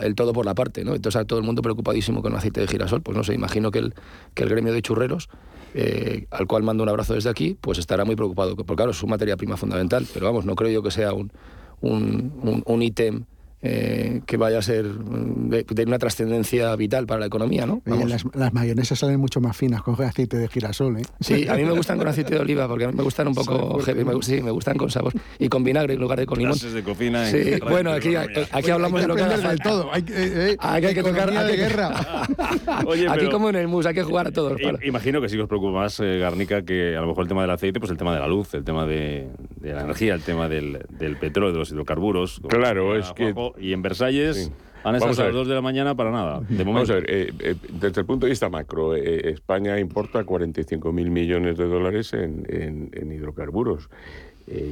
[0.02, 0.94] el todo por la parte, ¿no?
[0.94, 3.02] Entonces a todo el mundo preocupadísimo con el aceite de girasol.
[3.02, 3.94] Pues no sé, imagino que el,
[4.34, 5.28] que el gremio de churreros,
[5.74, 8.98] eh, al cual mando un abrazo desde aquí, pues estará muy preocupado, porque claro, es
[8.98, 11.32] su materia prima fundamental, pero vamos, no creo yo que sea un,
[11.80, 13.24] un, un, un ítem
[13.62, 17.82] eh, que vaya a ser mm, de, una trascendencia vital para la economía, ¿no?
[17.86, 21.02] las, las, mayonesas salen mucho más finas con aceite de girasol, ¿eh?
[21.20, 23.34] Sí, a mí me gustan con aceite de oliva porque a mí me gustan un
[23.34, 23.80] poco
[24.22, 26.58] sí, me gustan con sabor y con vinagre en lugar de con limón.
[26.58, 29.92] de cocina sí, bueno, aquí, aquí hablamos de lo que del todo.
[29.92, 32.26] Hay, eh, hay, hay que tocar de guerra.
[32.86, 34.60] Oye, aquí como en el mus, hay que jugar a todos.
[34.82, 37.50] Imagino que sí os preocupa más, eh, Garnica, que a lo mejor el tema del
[37.50, 39.28] aceite, pues el tema de la luz, el tema de,
[39.60, 42.40] de la energía, el tema del, del petróleo, de los hidrocarburos.
[42.48, 43.34] Claro, es que...
[43.58, 44.50] Y en Versalles
[44.84, 46.40] han estado a, las 2 de la mañana para nada.
[46.48, 50.24] De Vamos a ver, eh, eh, desde el punto de vista macro, eh, España importa
[50.24, 53.88] 45 mil millones de dólares en, hidrocarburos.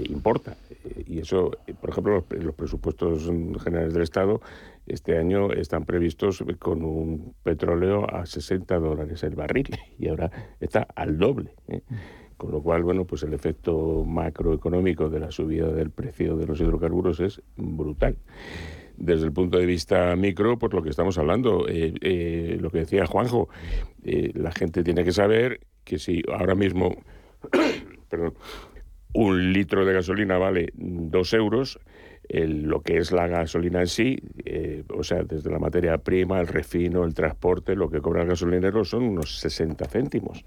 [0.08, 0.56] importa.
[1.06, 3.30] y eso, por ejemplo, los, presupuestos
[3.62, 4.40] generales del Estado
[4.86, 10.88] este año están previstos con un petróleo a 60 dólares el barril y ahora está
[10.96, 11.54] al doble.
[12.40, 16.58] Con lo cual, bueno, pues el efecto macroeconómico de la subida del precio de los
[16.58, 18.16] hidrocarburos es brutal.
[18.96, 22.78] Desde el punto de vista micro, pues lo que estamos hablando, eh, eh, lo que
[22.78, 23.50] decía Juanjo,
[24.04, 26.94] eh, la gente tiene que saber que si ahora mismo,
[28.08, 28.32] perdón,
[29.12, 31.78] un litro de gasolina vale dos euros,
[32.32, 36.46] lo que es la gasolina en sí, eh, o sea, desde la materia prima, el
[36.46, 40.44] refino, el transporte, lo que cobra el gasolinero son unos 60 céntimos.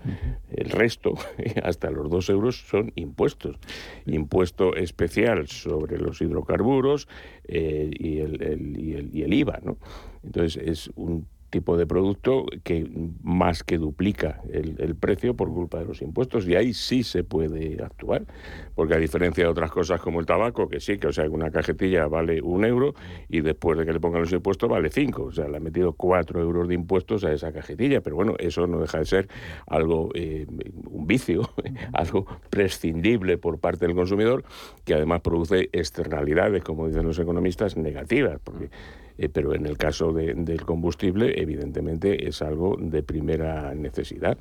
[0.49, 1.13] El resto,
[1.63, 3.57] hasta los 2 euros, son impuestos.
[4.05, 7.09] Impuesto especial sobre los hidrocarburos
[7.47, 9.77] eh, y, el, el, y, el, y el IVA, ¿no?
[10.23, 12.89] Entonces es un tipo de producto que
[13.21, 16.47] más que duplica el, precio por culpa de los impuestos.
[16.47, 18.25] Y ahí sí se puede actuar,
[18.73, 21.51] porque a diferencia de otras cosas como el tabaco, que sí, que o sea, una
[21.51, 22.95] cajetilla vale un euro
[23.29, 25.93] y después de que le pongan los impuestos vale cinco, o sea, le han metido
[25.93, 29.27] cuatro euros de impuestos a esa cajetilla, pero bueno, eso no deja de ser
[29.67, 30.47] algo, eh,
[30.89, 31.51] un vicio,
[31.93, 34.43] algo prescindible por parte del consumidor,
[34.85, 38.71] que además produce externalidades, como dicen los economistas, negativas, porque
[39.17, 44.37] eh, pero en el caso del combustible, evidentemente es algo de primera necesidad.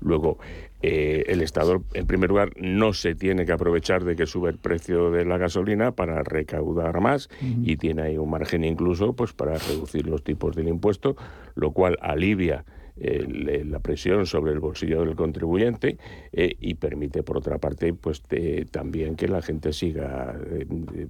[0.00, 0.38] Luego,
[0.82, 4.58] eh, el Estado, en primer lugar, no se tiene que aprovechar de que sube el
[4.58, 9.58] precio de la gasolina para recaudar más y tiene ahí un margen incluso pues para
[9.58, 11.16] reducir los tipos del impuesto,
[11.54, 12.64] lo cual alivia
[12.96, 15.98] la presión sobre el bolsillo del contribuyente
[16.32, 18.22] y permite, por otra parte, pues
[18.70, 20.38] también que la gente siga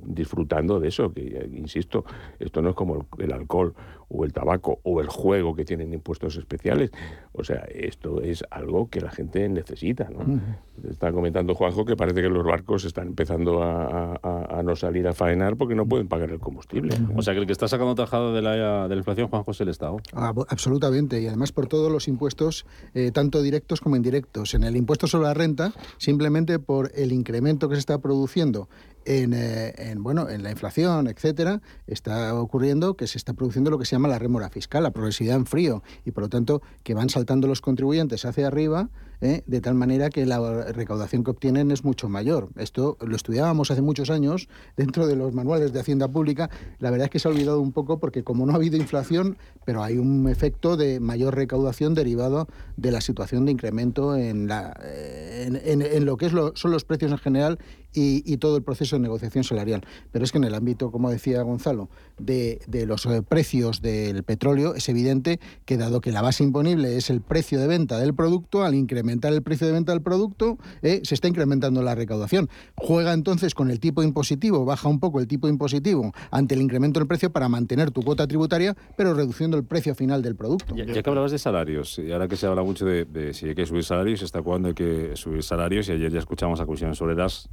[0.04, 2.04] disfrutando de eso, que insisto,
[2.38, 3.74] esto no es como el alcohol
[4.08, 6.90] o el tabaco o el juego que tienen impuestos especiales.
[7.32, 10.08] O sea, esto es algo que la gente necesita.
[10.08, 10.40] ¿no?
[10.82, 15.56] Está comentando Juanjo que parece que los barcos están empezando a, no salir a faenar
[15.56, 16.96] porque no pueden pagar el combustible.
[17.16, 19.60] O sea, que el que está sacando tajado de la, de la inflación, Juanjo, es
[19.60, 19.98] el Estado.
[20.12, 21.20] Ah, absolutamente.
[21.20, 24.54] Y además por todos los impuestos, eh, tanto directos como indirectos.
[24.54, 28.68] En el impuesto sobre la renta, simplemente por el incremento que se está produciendo
[29.06, 33.84] eh, en, bueno, en la inflación, etcétera, está ocurriendo que se está produciendo lo que
[33.84, 37.08] se llama la rémora fiscal, la progresividad en frío, y por lo tanto que van
[37.08, 38.90] saltando los contribuyentes hacia arriba
[39.20, 39.42] ¿eh?
[39.46, 42.50] de tal manera que la recaudación que obtienen es mucho mayor.
[42.56, 46.50] Esto lo estudiábamos hace muchos años dentro de los manuales de Hacienda Pública.
[46.78, 49.38] La verdad es que se ha olvidado un poco porque como no ha habido inflación,
[49.64, 54.78] pero hay un efecto de mayor recaudación derivado de la situación de incremento en, la,
[54.82, 57.58] eh, en, lo que son los precios en general
[57.94, 59.82] y, todo el proceso de negociación salarial.
[60.10, 61.88] Pero es que en el ámbito, como decía Gonzalo,
[62.18, 66.96] de, de, los eh, precios del petróleo, es evidente que dado que la base imponible
[66.96, 70.58] es el precio de venta del producto, al incrementar el precio de venta del producto,
[70.82, 72.48] eh, se está incrementando la recaudación.
[72.74, 77.00] Juega entonces con el tipo impositivo, baja un poco el tipo impositivo ante el incremento
[77.00, 80.74] del precio para mantener tu cuota tributaria, pero reduciendo el precio final del producto.
[80.74, 83.66] Ya, que hablabas de salarios, y ahora que se habla mucho de, si hay que
[83.66, 87.48] subir salarios, está cuando hay que subir salarios, y ayer ya escuchamos a Comisiones las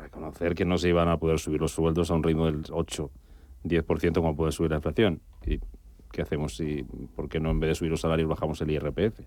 [0.00, 3.10] reconocer que no se iban a poder subir los sueldos a un ritmo del 8,
[3.64, 5.20] 10% como puede subir la inflación.
[5.46, 5.60] ¿Y
[6.12, 6.84] qué hacemos si,
[7.14, 9.20] por qué no en vez de subir los salarios bajamos el IRPF?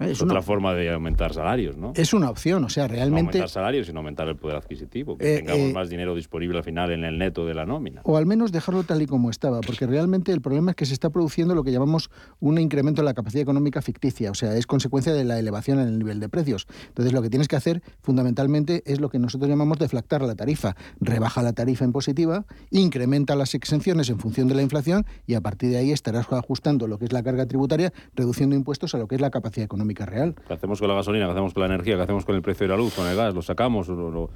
[0.00, 1.92] Es otra forma de aumentar salarios, ¿no?
[1.94, 3.22] Es una opción, o sea, realmente...
[3.22, 6.58] No aumentar salarios, sino aumentar el poder adquisitivo, que eh, tengamos eh, más dinero disponible
[6.58, 8.00] al final en el neto de la nómina.
[8.04, 10.94] O al menos dejarlo tal y como estaba, porque realmente el problema es que se
[10.94, 14.66] está produciendo lo que llamamos un incremento en la capacidad económica ficticia, o sea, es
[14.66, 16.66] consecuencia de la elevación en el nivel de precios.
[16.88, 20.74] Entonces, lo que tienes que hacer fundamentalmente es lo que nosotros llamamos deflactar la tarifa.
[21.00, 25.70] Rebaja la tarifa impositiva, incrementa las exenciones en función de la inflación y a partir
[25.70, 29.16] de ahí estarás ajustando lo que es la carga tributaria, reduciendo impuestos a lo que
[29.16, 30.34] es la capacidad económica real.
[30.46, 31.26] ¿Qué hacemos con la gasolina?
[31.26, 31.96] ¿Qué hacemos con la energía?
[31.96, 33.34] ¿Qué hacemos con el precio de la luz, con el gas?
[33.34, 33.88] ¿Lo sacamos?
[33.88, 34.30] ¿Lo,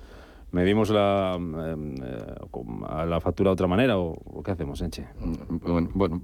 [0.52, 3.98] medimos la, eh, la factura de otra manera?
[3.98, 5.06] ¿O, qué hacemos, Enche?
[5.48, 6.20] Bueno, bueno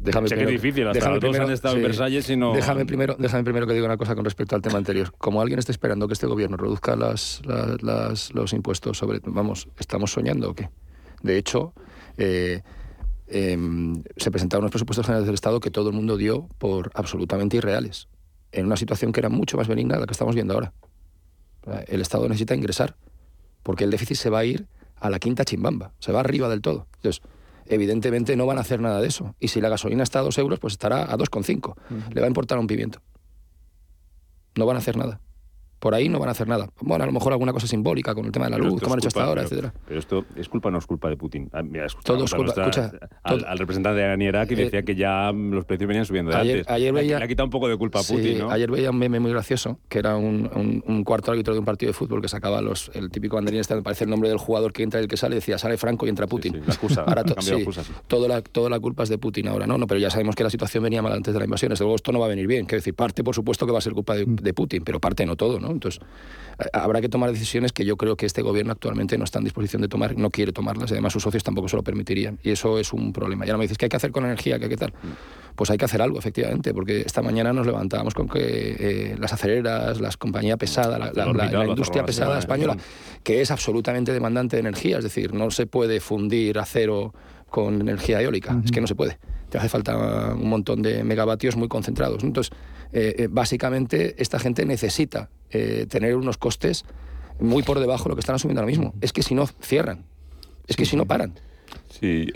[0.00, 2.52] Déjame primero, que es difícil, hasta los dos han estado en Versalles y no...
[2.52, 5.12] Déjame primero, déjame primero que diga una cosa con respecto al tema anterior.
[5.18, 7.42] Como alguien está esperando que este gobierno reduzca las,
[7.82, 9.20] las, los impuestos sobre...
[9.24, 10.70] Vamos, ¿estamos soñando o qué?
[11.22, 11.72] De hecho,
[12.16, 12.62] eh,
[13.30, 17.58] Em, se presentaron unos presupuestos generales del Estado que todo el mundo dio por absolutamente
[17.58, 18.08] irreales,
[18.52, 20.72] en una situación que era mucho más benigna de la que estamos viendo ahora.
[21.86, 22.96] El Estado necesita ingresar,
[23.62, 24.66] porque el déficit se va a ir
[24.96, 26.86] a la quinta chimbamba, se va arriba del todo.
[26.96, 27.22] Entonces,
[27.66, 29.34] evidentemente no van a hacer nada de eso.
[29.38, 31.74] Y si la gasolina está a 2 euros, pues estará a 2,5.
[32.14, 33.02] Le va a importar un pimiento.
[34.56, 35.20] No van a hacer nada
[35.78, 36.70] por ahí no van a hacer nada.
[36.80, 39.00] Bueno, a lo mejor alguna cosa simbólica con el tema de la luz, como han
[39.00, 39.72] hecho hasta ahora, etcétera.
[39.86, 41.48] Pero esto es culpa o no es culpa de Putin.
[41.52, 41.62] Ah,
[42.04, 45.88] todo es culpa, escucha, al, representante de Aniera que eh, decía que ya los precios
[45.88, 46.72] venían subiendo de ayer, antes.
[46.72, 48.50] Ayer veía, le ha quitado un poco de culpa a Putin, ¿no?
[48.50, 51.90] Ayer veía un meme muy gracioso, que era un, un, cuarto árbitro de un partido
[51.90, 54.72] de fútbol que sacaba los, el típico banderín, este, me parece el nombre del jugador
[54.72, 56.60] que entra y el que sale, decía, sale Franco y entra Putin.
[56.66, 57.24] la excusa, ahora
[58.06, 59.78] toda, la, toda la culpa es de Putin ahora, ¿no?
[59.78, 61.70] no Pero ya sabemos que la situación venía mal antes de la invasión.
[61.70, 62.66] Desde luego esto no va a venir bien.
[62.66, 65.24] Quiero decir, parte, por supuesto, que va a ser culpa de, de Putin, pero parte
[65.24, 65.67] no todo, ¿no?
[65.70, 66.00] Entonces
[66.72, 69.80] habrá que tomar decisiones que yo creo que este gobierno actualmente no está en disposición
[69.80, 72.38] de tomar, no quiere tomarlas, y además sus socios tampoco se lo permitirían.
[72.42, 73.46] Y eso es un problema.
[73.46, 74.58] Y ahora me dices, ¿qué hay que hacer con la energía?
[74.58, 74.92] ¿Qué, qué tal?
[75.54, 79.32] Pues hay que hacer algo, efectivamente, porque esta mañana nos levantábamos con que eh, las
[79.32, 82.76] aceleras, las compañías pesadas, la, industria pesada española,
[83.22, 87.14] que es absolutamente demandante de energía, es decir, no se puede fundir acero
[87.50, 89.18] con energía eólica, es que no se puede.
[89.48, 92.22] Te hace falta un montón de megavatios muy concentrados.
[92.22, 92.52] Entonces,
[92.92, 96.84] eh, eh, básicamente, esta gente necesita eh, tener unos costes
[97.40, 98.94] muy por debajo de lo que están asumiendo ahora mismo.
[99.00, 100.04] Es que si no, cierran.
[100.66, 101.34] Es que si no, paran.
[101.88, 102.28] Sí,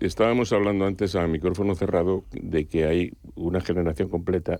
[0.00, 4.58] estábamos hablando antes a micrófono cerrado de que hay una generación completa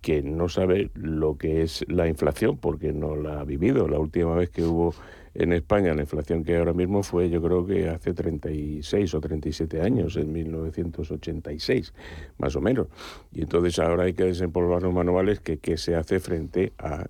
[0.00, 3.88] que no sabe lo que es la inflación porque no la ha vivido.
[3.88, 4.94] La última vez que hubo
[5.34, 9.80] en España la inflación que ahora mismo fue yo creo que hace 36 o 37
[9.80, 11.92] años, en 1986,
[12.38, 12.86] más o menos.
[13.32, 17.06] Y entonces ahora hay que desempolvar los manuales que, que se hace frente a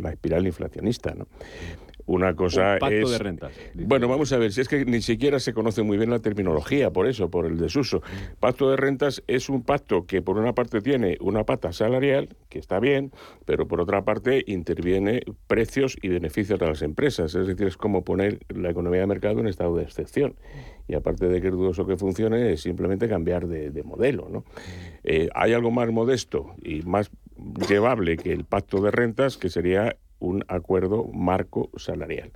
[0.00, 1.14] la espiral inflacionista.
[1.14, 1.26] ¿no?
[2.06, 3.52] Una cosa Un pacto de rentas.
[3.74, 6.90] Bueno, vamos a ver, si es que ni siquiera se conoce muy bien la terminología,
[6.90, 8.00] por eso, por el desuso.
[8.38, 12.60] Pacto de rentas es un pacto que por una parte tiene una pata salarial, que
[12.60, 13.12] está bien,
[13.44, 17.34] pero por otra parte interviene precios y beneficios de las empresas.
[17.34, 20.36] Es decir, es como poner la economía de mercado en estado de excepción.
[20.88, 24.28] y aparte de que es dudoso que funcione, es simplemente cambiar de, modelo.
[24.30, 24.44] ¿no?
[25.02, 27.10] Eh, hay algo más modesto y más
[27.68, 32.32] llevable que el pacto de rentas, que sería un acuerdo marco salarial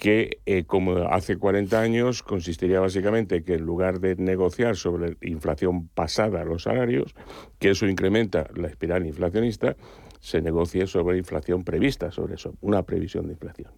[0.00, 5.88] que eh, como hace 40 años consistiría básicamente que en lugar de negociar sobre inflación
[5.88, 7.14] pasada a los salarios,
[7.58, 9.76] que eso incrementa la espiral inflacionista,
[10.18, 13.72] se negocie sobre inflación prevista, sobre eso, una previsión de inflación.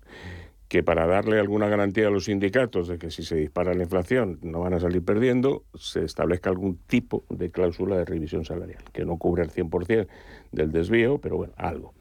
[0.68, 4.39] Que para darle alguna garantía a los sindicatos de que si se dispara la inflación
[4.43, 9.05] no van a salir perdiendo, se establezca algún tipo de cláusula de revisión salarial, que
[9.05, 10.07] no cubre el 100%
[10.53, 11.95] del desvío, pero bueno, algo.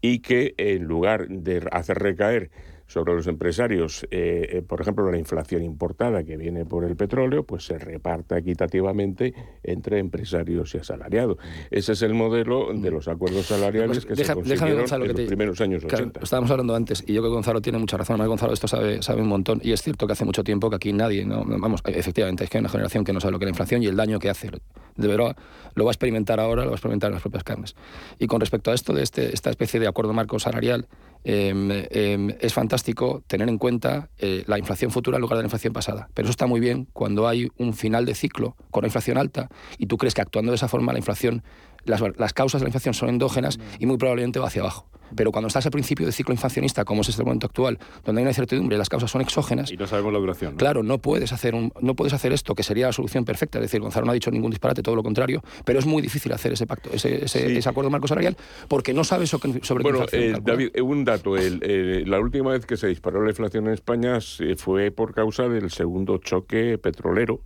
[0.00, 2.50] Y que en lugar de hacer recaer
[2.90, 7.44] sobre los empresarios, eh, eh, por ejemplo, la inflación importada que viene por el petróleo,
[7.44, 9.32] pues se reparta equitativamente
[9.62, 11.38] entre empresarios y asalariados.
[11.70, 15.84] Ese es el modelo de los acuerdos salariales que se consiguieron en los primeros años
[15.84, 16.18] 80.
[16.20, 18.26] Estábamos hablando antes, y yo creo que Gonzalo tiene mucha razón.
[18.26, 20.92] Gonzalo esto sabe, sabe un montón, y es cierto que hace mucho tiempo que aquí
[20.92, 23.46] nadie, no, vamos, efectivamente, es que hay una generación que no sabe lo que es
[23.46, 24.50] la inflación y el daño que hace.
[24.96, 25.36] De verdad,
[25.76, 27.76] lo va a experimentar ahora, lo va a experimentar en las propias carnes.
[28.18, 30.88] Y con respecto a esto de este, esta especie de acuerdo marco salarial,
[31.22, 35.46] Em, em, es fantástico tener en cuenta eh, la inflación futura en lugar de la
[35.46, 36.08] inflación pasada.
[36.14, 39.48] Pero eso está muy bien cuando hay un final de ciclo con una inflación alta
[39.76, 41.42] y tú crees que actuando de esa forma la inflación,
[41.84, 44.86] las, las causas de la inflación son endógenas y muy probablemente va hacia abajo.
[45.14, 48.22] Pero cuando estás al principio de ciclo inflacionista, como es este momento actual, donde hay
[48.22, 49.70] una incertidumbre, las causas son exógenas.
[49.70, 50.56] Y no sabemos la duración.
[50.56, 53.58] Claro, no puedes, hacer un, no puedes hacer esto, que sería la solución perfecta.
[53.58, 56.32] Es decir, Gonzalo no ha dicho ningún disparate, todo lo contrario, pero es muy difícil
[56.32, 58.36] hacer ese pacto, ese, ese, acuerdo marco salarial,
[58.68, 61.36] porque no sabes sobre, sobre Bueno, eh, David, eh, un dato.
[61.36, 64.18] El, la última vez que se disparó la inflación en España
[64.56, 67.40] fue por causa del segundo choque petrolero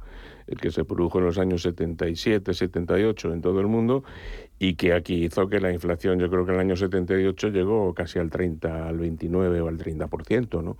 [0.46, 4.04] el que se produjo en los años 77, 78 en todo el mundo
[4.58, 7.92] y que aquí hizo que la inflación, yo creo que en el año 78 llegó
[7.94, 10.76] casi al 30, al 29 o al 30%, ¿no?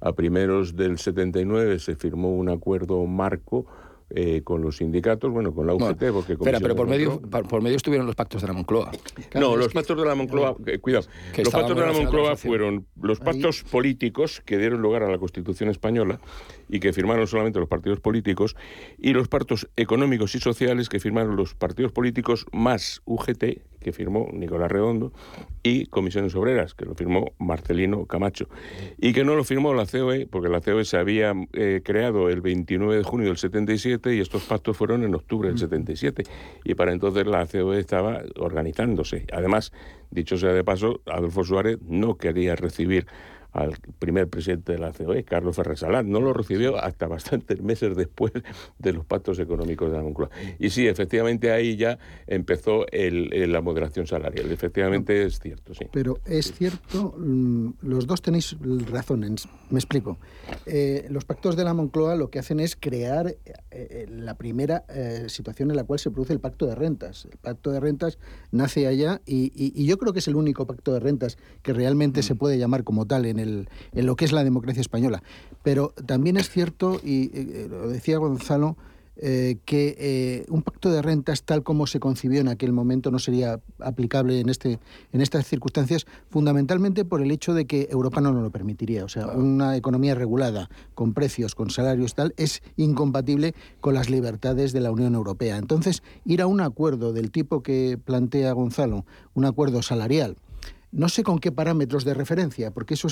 [0.00, 3.66] A primeros del 79 se firmó un acuerdo marco
[4.12, 6.32] eh, con los sindicatos, bueno, con la UGT, porque...
[6.32, 8.90] Espera, pero por medio, por medio estuvieron los pactos de la Moncloa.
[9.34, 11.06] no, los pactos de la Moncloa, eh, cuidado,
[11.36, 15.68] los pactos de la Moncloa fueron los pactos políticos que dieron lugar a la Constitución
[15.68, 16.18] española
[16.70, 18.56] y que firmaron solamente los partidos políticos,
[18.98, 23.44] y los pactos económicos y sociales que firmaron los partidos políticos más UGT,
[23.80, 25.12] que firmó Nicolás Redondo,
[25.62, 28.48] y Comisiones Obreras, que lo firmó Marcelino Camacho,
[28.98, 32.40] y que no lo firmó la COE, porque la COE se había eh, creado el
[32.40, 36.22] 29 de junio del 77 y estos pactos fueron en octubre del 77,
[36.64, 39.26] y para entonces la COE estaba organizándose.
[39.32, 39.72] Además,
[40.10, 43.06] dicho sea de paso, Adolfo Suárez no quería recibir
[43.52, 48.32] al primer presidente de la COE, Carlos Ferrer No lo recibió hasta bastantes meses después
[48.78, 50.30] de los pactos económicos de la Moncloa.
[50.58, 54.50] Y sí, efectivamente ahí ya empezó la moderación salarial.
[54.50, 55.86] Efectivamente es cierto, sí.
[55.92, 58.56] Pero es cierto, mm, los dos tenéis
[58.90, 59.20] razón.
[59.70, 60.18] Me explico.
[60.66, 63.38] Eh, los pactos de la Moncloa lo que hacen es crear eh,
[63.70, 64.84] eh, la primera
[65.28, 67.26] situación en la cual se produce el pacto de rentas.
[67.30, 68.18] El pacto de rentas
[68.50, 72.22] nace allá y, y yo creo que es el único pacto de rentas que realmente
[72.22, 75.22] se puede llamar como tal en en, lo que es la democracia española.
[75.62, 78.76] Pero también es cierto, y eh, lo decía Gonzalo,
[79.22, 83.18] eh, que eh, un pacto de rentas tal como se concibió en aquel momento no
[83.18, 84.78] sería aplicable en, este,
[85.12, 89.04] en estas circunstancias, fundamentalmente por el hecho de que Europa no nos lo permitiría.
[89.04, 94.72] O sea, una economía regulada, con precios, con salarios tal, es incompatible con las libertades
[94.72, 95.58] de la Unión Europea.
[95.58, 100.38] Entonces, ir a un acuerdo del tipo que plantea Gonzalo, un acuerdo salarial,
[100.92, 103.08] no sé con qué parámetros de referencia, porque eso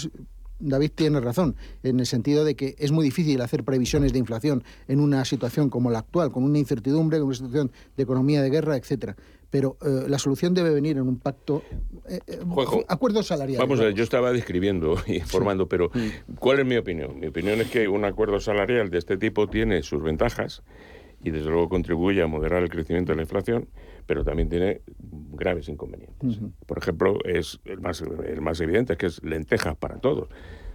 [0.61, 4.65] David tiene razón, en el sentido de que es muy difícil hacer previsiones de inflación
[4.89, 8.51] en una situación como la actual, con una incertidumbre, con una situación de economía de
[8.51, 9.17] guerra, etcétera.
[9.51, 11.63] Pero eh, la solución debe venir en un pacto,
[12.09, 12.41] eh, eh
[12.89, 13.61] acuerdo salarial.
[13.61, 16.35] Vamos a ver, yo estaba describiendo y informando, pero mm.
[16.39, 17.19] ¿cuál es mi opinión?
[17.19, 20.63] Mi opinión es que un acuerdo salarial de este tipo tiene sus ventajas
[21.23, 23.69] y desde luego contribuye a moderar el crecimiento de la inflación,
[24.09, 24.81] pero también tiene
[25.35, 26.41] graves inconvenientes.
[26.67, 30.31] Por ejemplo, es el más, el más evidente, que es lentejas para todos.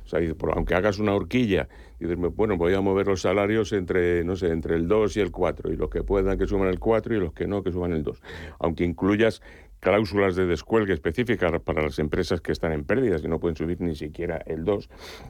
[0.06, 0.20] O sea,
[0.54, 1.68] aunque hagas una horquilla,
[2.00, 5.32] dices, bueno, voy a mover los salarios entre, no sé, entre el 2 y el
[5.32, 7.94] 4, y los que puedan que suban el 4 y los que no que suban
[7.94, 8.22] el 2.
[8.60, 9.42] Aunque incluyas
[9.84, 13.82] cláusulas de descuelgue específicas para las empresas que están en pérdidas y no pueden subir
[13.82, 14.90] ni siquiera el 2,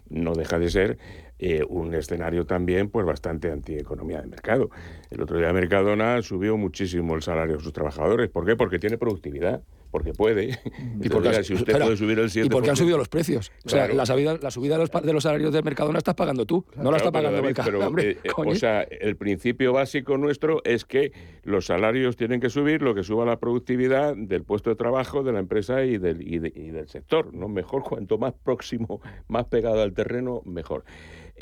[0.10, 0.98] no deja de ser
[1.40, 4.70] eh, un escenario también pues bastante antieconomía de mercado.
[5.10, 8.30] El otro día Mercadona subió muchísimo el salario de sus trabajadores.
[8.30, 8.56] ¿Por qué?
[8.56, 9.64] Porque tiene productividad
[9.94, 10.58] porque puede.
[11.00, 12.48] Y porque, si usted puede subir el 7%.
[12.48, 13.52] Y porque han subido los precios.
[13.64, 16.66] O sea, la subida, la subida de, los, salarios del mercado no estás pagando tú,
[16.76, 17.96] no la está pagando el mercado.
[18.00, 21.12] Eh, eh, o sea, el principio básico nuestro es que
[21.44, 25.32] los salarios tienen que subir lo que suba la productividad del puesto de trabajo de
[25.32, 27.32] la empresa y del, y, del sector.
[27.32, 27.48] ¿no?
[27.48, 30.86] Mejor cuanto más próximo, más pegado al terreno, mejor.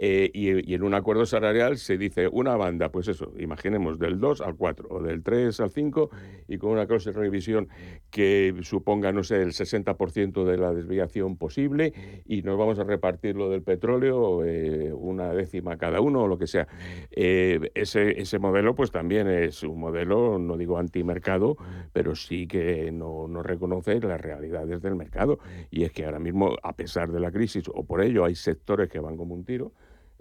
[0.03, 4.41] Eh, y, en un acuerdo salarial se dice una banda, pues eso, imaginemos del 2
[4.41, 6.09] al 4 o del 3 al 5
[6.47, 7.69] y con una cláusula de revisión
[8.09, 11.93] que suponga, no sé, el 60% de la desviación posible
[12.25, 16.39] y nos vamos a repartir lo del petróleo, eh, una décima cada uno o lo
[16.39, 16.67] que sea.
[17.11, 21.57] Eh, ese, ese modelo pues también es un modelo, no digo antimercado,
[21.93, 25.37] pero sí que no, no reconoce las realidades del mercado.
[25.69, 28.89] Y es que ahora mismo, a pesar de la crisis, o por ello hay sectores
[28.89, 29.71] que van como un tiro,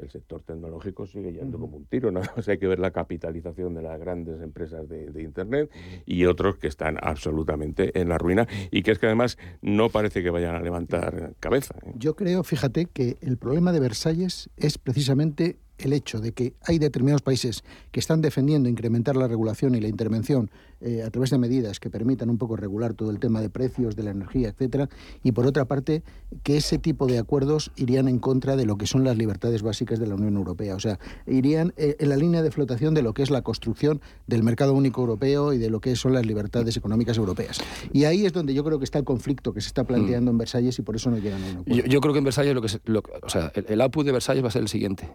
[0.03, 2.11] el sector tecnológico sigue yendo como un tiro.
[2.11, 5.71] Nada hay que ver la capitalización de las grandes empresas de, Internet
[6.07, 10.23] y otros que están absolutamente en la ruina y que es que además no parece
[10.23, 11.75] que vayan a levantar cabeza.
[11.85, 11.93] ¿eh?
[11.95, 16.79] Yo creo, fíjate, que el problema de Versalles es precisamente el hecho de que hay
[16.79, 21.39] determinados países que están defendiendo incrementar la regulación y la intervención eh, a través de
[21.39, 24.89] medidas que permitan un poco regular todo el tema de precios de la energía, etcétera,
[25.23, 26.03] y por otra parte
[26.43, 29.99] que ese tipo de acuerdos irían en contra de lo que son las libertades básicas
[29.99, 33.15] de la Unión Europea, o sea, irían eh, en la línea de flotación de lo
[33.15, 36.77] que es la construcción del mercado único europeo y de lo que son las libertades
[36.77, 37.61] económicas europeas.
[37.93, 40.35] Y ahí es donde yo creo que está el conflicto que se está planteando mm.
[40.35, 41.87] en Versalles y por eso no llegan a un acuerdo.
[41.87, 44.49] Yo, creo que en Versalles lo que, o sea, el, el output de Versalles va
[44.49, 45.09] a ser el siguiente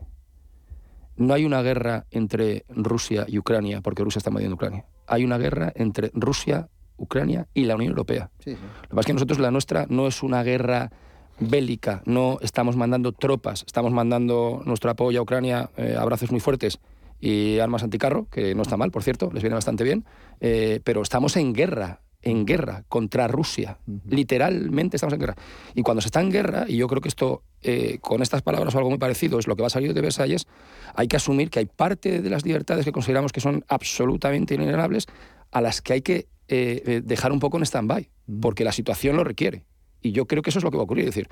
[1.17, 4.85] no hay una guerra entre Rusia y Ucrania, porque Rusia está invadiendo Ucrania.
[5.07, 8.31] Hay una guerra entre Rusia, Ucrania y la Unión Europea.
[8.45, 8.57] Lo que
[8.89, 10.91] pasa es que nosotros la nuestra no es una guerra
[11.39, 16.79] bélica, no estamos mandando tropas, estamos mandando nuestro apoyo a Ucrania, eh, abrazos muy fuertes
[17.19, 20.05] y armas anticarro, que no está mal, por cierto, les viene bastante bien,
[20.39, 23.77] eh, pero estamos en guerra en guerra contra Rusia.
[24.09, 25.35] Literalmente estamos en guerra.
[25.75, 28.73] Y cuando se está en guerra, y yo creo que esto, eh, con estas palabras
[28.75, 30.47] o algo muy parecido, es lo que va a salir de Versalles,
[30.95, 35.05] hay que asumir que hay parte de las libertades que consideramos que son absolutamente inalienables
[35.51, 38.09] a las que hay que eh, eh, dejar un poco en stand-by,
[38.41, 39.63] porque la situación lo requiere.
[40.01, 41.07] Y yo creo que eso es lo que va a ocurrir.
[41.07, 41.29] Es decir,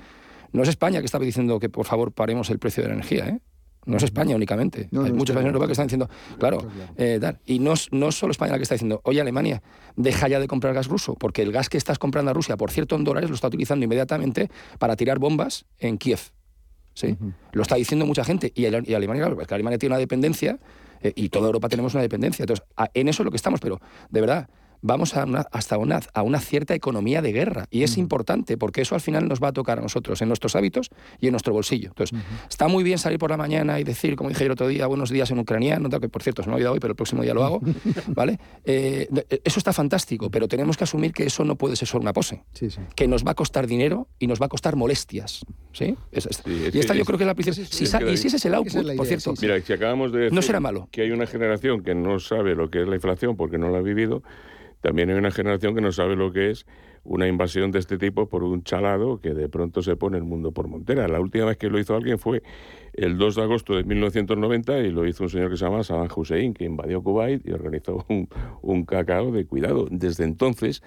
[0.52, 3.28] no es España que está diciendo que por favor paremos el precio de la energía,
[3.28, 3.40] ¿eh?
[3.86, 4.88] No es España únicamente.
[4.92, 6.08] Hay muchos países en Europa que están diciendo,
[6.38, 6.58] claro,
[6.96, 9.62] eh, y no, no es solo España la que está diciendo, oye Alemania,
[9.96, 12.70] deja ya de comprar gas ruso, porque el gas que estás comprando a Rusia, por
[12.70, 16.20] cierto, en dólares, lo está utilizando inmediatamente para tirar bombas en Kiev.
[16.94, 17.16] ¿sí?
[17.52, 18.52] Lo está diciendo mucha gente.
[18.54, 20.58] Y, Alemania, claro, que Alemania tiene una dependencia
[21.00, 22.44] eh, y toda Europa tenemos una dependencia.
[22.44, 22.64] Entonces,
[22.94, 23.80] en eso es lo que estamos, pero
[24.10, 24.48] de verdad,
[24.84, 27.66] vamos a hasta una, a una cierta economía de guerra.
[27.70, 30.54] Y es importante porque eso al final nos va a tocar a nosotros, en nuestros
[30.56, 31.88] hábitos y en nuestro bolsillo.
[31.88, 32.18] Entonces,
[32.48, 35.10] está muy bien salir por la mañana y decir, como dije el otro día, buenos
[35.10, 37.32] días en ucraniano, que por cierto se me ha olvidado hoy, pero el próximo día
[37.32, 37.60] lo hago,
[38.08, 38.38] ¿vale?
[38.64, 39.08] Eh,
[39.42, 42.44] eso está fantástico, pero tenemos que asumir que eso no puede ser solo una pose.
[42.94, 45.46] Que nos va a costar dinero y nos va a costar molestias.
[45.72, 45.96] ¿sí?
[46.12, 47.66] y esta yo creo que es la principal.
[47.66, 49.34] Si, y si ese es el output, por cierto.
[49.40, 50.88] Mira, si acabamos de decir no será malo.
[50.90, 53.78] que hay una generación que no sabe lo que es la inflación porque no la
[53.78, 54.22] ha vivido,
[54.84, 56.66] también hay una generación que no sabe lo que es
[57.04, 60.52] una invasión de este tipo por un chalado que de pronto se pone el mundo
[60.52, 61.08] por montera.
[61.08, 62.42] La última vez que lo hizo alguien fue
[62.92, 66.08] el 2 de agosto de 1990 y lo hizo un señor que se llama Saddam
[66.14, 68.28] Hussein, que invadió Kuwait y organizó un,
[68.60, 69.86] un cacao de cuidado.
[69.90, 70.82] Desde entonces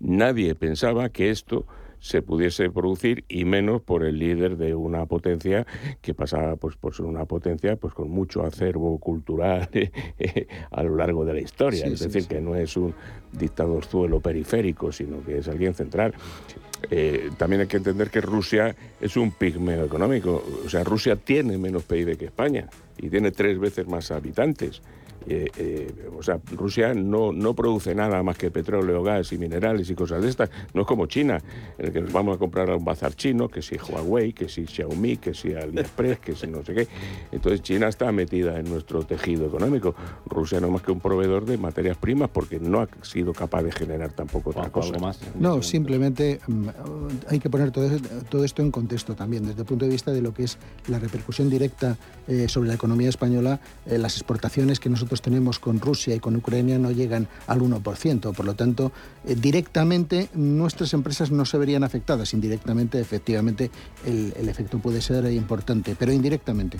[0.00, 1.66] nadie pensaba que esto
[2.02, 5.64] se pudiese producir y menos por el líder de una potencia
[6.00, 9.70] que pasaba pues por ser una potencia pues con mucho acervo cultural
[10.72, 11.86] a lo largo de la historia.
[11.86, 12.92] Es decir que no es un
[13.30, 16.12] dictadorzuelo periférico sino que es alguien central.
[16.90, 20.42] Eh, también hay que entender que Rusia es un pigmeo económico.
[20.66, 24.82] O sea Rusia tiene menos PIB que España y tiene tres veces más habitantes
[25.26, 29.88] eh, eh, o sea, Rusia no, no produce nada más que petróleo, gas y minerales
[29.90, 30.50] y cosas de estas.
[30.74, 31.38] No es como China,
[31.78, 34.48] en el que nos vamos a comprar a un bazar chino, que si Huawei, que
[34.48, 36.88] si Xiaomi, que si AliExpress, que si no sé qué.
[37.30, 39.94] Entonces China está metida en nuestro tejido económico.
[40.26, 43.62] Rusia no es más que un proveedor de materias primas porque no ha sido capaz
[43.62, 44.98] de generar tampoco otra cosa.
[44.98, 46.68] Más no, simplemente mm,
[47.28, 47.88] hay que poner todo,
[48.28, 50.58] todo, esto en contexto también, desde el punto de vista de lo que es
[50.88, 51.96] la repercusión directa
[52.28, 56.78] eh, sobre la economía española, las exportaciones que nosotros tenemos con Rusia y con Ucrania
[56.78, 58.32] no llegan al 1%.
[58.32, 58.92] Por lo tanto,
[59.26, 62.32] eh, directamente nuestras empresas no se verían afectadas.
[62.32, 63.70] Indirectamente, efectivamente,
[64.06, 66.78] el, efecto puede ser importante, pero indirectamente.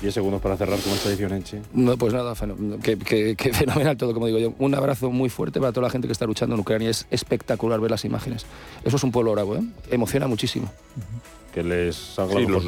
[0.00, 1.60] 10 segundos para cerrar con esta edición, Enche.
[1.74, 2.34] No, pues nada,
[2.82, 4.54] que, fenomenal todo, como digo yo.
[4.58, 6.90] Un abrazo muy fuerte para toda la gente que está luchando en Ucrania.
[6.90, 8.46] Es espectacular ver las imágenes.
[8.84, 9.62] Eso es un pueblo bravo, ¿eh?
[9.90, 10.70] Emociona muchísimo.
[11.52, 12.60] Que les salga sí, lo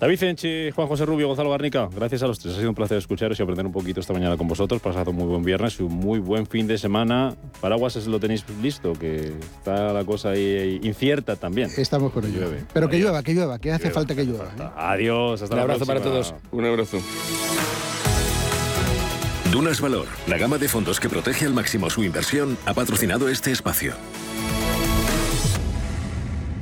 [0.00, 2.54] David Enchi, Juan José Rubio, Gonzalo Garnica, gracias a los tres.
[2.54, 4.80] Ha sido un placer escucharos y aprender un poquito esta mañana con vosotros.
[4.80, 7.34] Pasado un muy buen viernes y un muy buen fin de semana.
[7.60, 11.70] Paraguas lo tenéis listo, que está la cosa ahí incierta también.
[11.76, 12.48] Estamos con ello.
[12.72, 14.44] Pero que llueva, que llueva, que hace falta que llueva.
[14.44, 14.68] ¿eh?
[14.76, 16.32] Adiós, hasta un abrazo para todos.
[16.52, 16.98] Un abrazo.
[19.50, 23.50] Dunas Valor, la gama de fondos que protege al máximo su inversión, ha patrocinado este
[23.50, 23.94] espacio.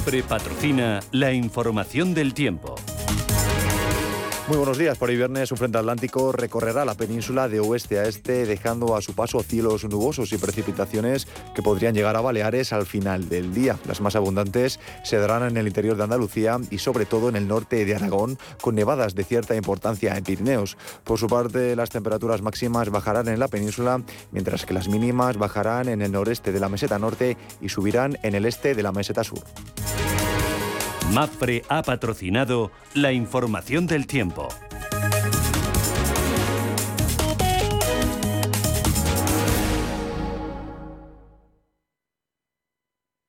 [0.00, 2.74] MAPRE patrocina la información del tiempo.
[4.50, 4.98] Muy buenos días.
[4.98, 9.00] Por hoy viernes un frente atlántico recorrerá la península de oeste a este, dejando a
[9.00, 13.78] su paso cielos nubosos y precipitaciones que podrían llegar a Baleares al final del día.
[13.86, 17.46] Las más abundantes se darán en el interior de Andalucía y sobre todo en el
[17.46, 20.76] norte de Aragón, con nevadas de cierta importancia en Pirineos.
[21.04, 25.88] Por su parte, las temperaturas máximas bajarán en la península, mientras que las mínimas bajarán
[25.88, 29.22] en el noreste de la meseta norte y subirán en el este de la meseta
[29.22, 29.44] sur.
[31.10, 34.48] MAPRE ha patrocinado la información del tiempo.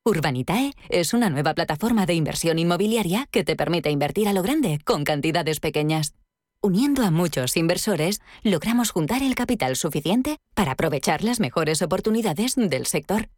[0.06, 4.80] Urbanitae es una nueva plataforma de inversión inmobiliaria que te permite invertir a lo grande
[4.84, 6.14] con cantidades pequeñas.
[6.62, 12.86] Uniendo a muchos inversores, logramos juntar el capital suficiente para aprovechar las mejores oportunidades del
[12.86, 13.30] sector.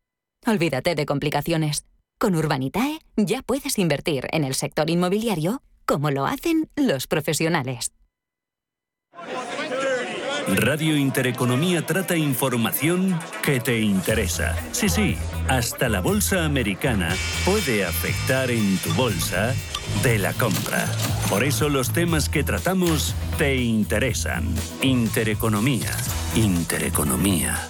[0.45, 1.85] Olvídate de complicaciones.
[2.19, 7.91] Con Urbanitae ya puedes invertir en el sector inmobiliario como lo hacen los profesionales.
[10.47, 14.55] Radio Intereconomía trata información que te interesa.
[14.71, 19.55] Sí, sí, hasta la bolsa americana puede afectar en tu bolsa
[20.03, 20.85] de la compra.
[21.29, 24.53] Por eso los temas que tratamos te interesan.
[24.81, 25.91] Intereconomía,
[26.35, 27.69] intereconomía,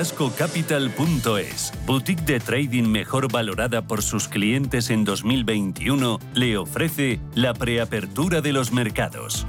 [0.00, 8.40] VelascoCapital.es, boutique de trading mejor valorada por sus clientes en 2021, le ofrece la preapertura
[8.40, 9.46] de los mercados.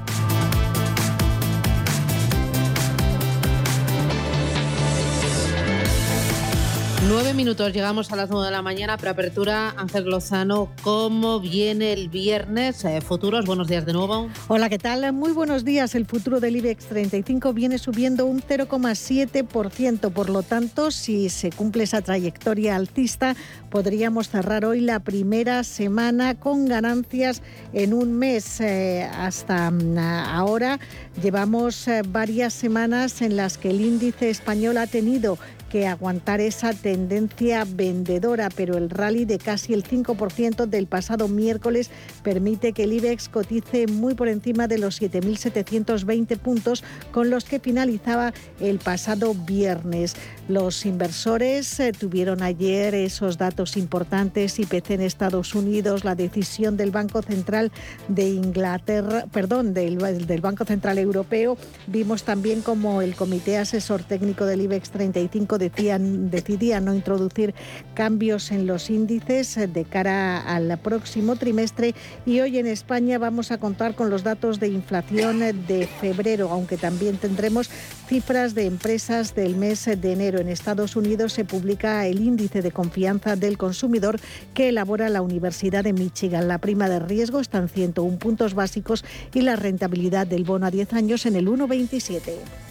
[7.07, 8.95] Nueve minutos, llegamos a las nueve de la mañana.
[8.95, 12.85] Preapertura, Ángel Lozano, ¿cómo viene el viernes?
[12.85, 14.29] Eh, futuros, buenos días de nuevo.
[14.47, 15.11] Hola, ¿qué tal?
[15.11, 15.95] Muy buenos días.
[15.95, 20.11] El futuro del IBEX 35 viene subiendo un 0,7%.
[20.11, 23.35] Por lo tanto, si se cumple esa trayectoria alcista,
[23.71, 27.41] podríamos cerrar hoy la primera semana con ganancias
[27.73, 28.61] en un mes.
[28.61, 30.79] Eh, hasta mm, ahora
[31.23, 35.39] llevamos eh, varias semanas en las que el índice español ha tenido
[35.71, 41.89] que aguantar esa tendencia vendedora, pero el rally de casi el 5% del pasado miércoles
[42.23, 47.61] permite que el IBEX cotice muy por encima de los 7.720 puntos con los que
[47.61, 50.15] finalizaba el pasado viernes.
[50.49, 56.91] Los inversores eh, tuvieron ayer esos datos importantes, IPC en Estados Unidos, la decisión del
[56.91, 57.71] Banco Central
[58.09, 61.57] de Inglaterra, perdón, del, del Banco Central Europeo.
[61.87, 67.53] Vimos también como el Comité Asesor Técnico del IBEX 35 decían, decidía no introducir
[67.93, 71.95] cambios en los índices de cara al próximo trimestre
[72.25, 76.75] y hoy en España vamos a contar con los datos de inflación de febrero, aunque
[76.75, 77.69] también tendremos
[78.07, 80.39] cifras de empresas del mes de enero.
[80.39, 84.19] En Estados Unidos se publica el índice de confianza del consumidor
[84.53, 86.47] que elabora la Universidad de Michigan.
[86.47, 90.71] La prima de riesgo está en 101 puntos básicos y la rentabilidad del bono a
[90.71, 92.70] 10 años en el 1,27.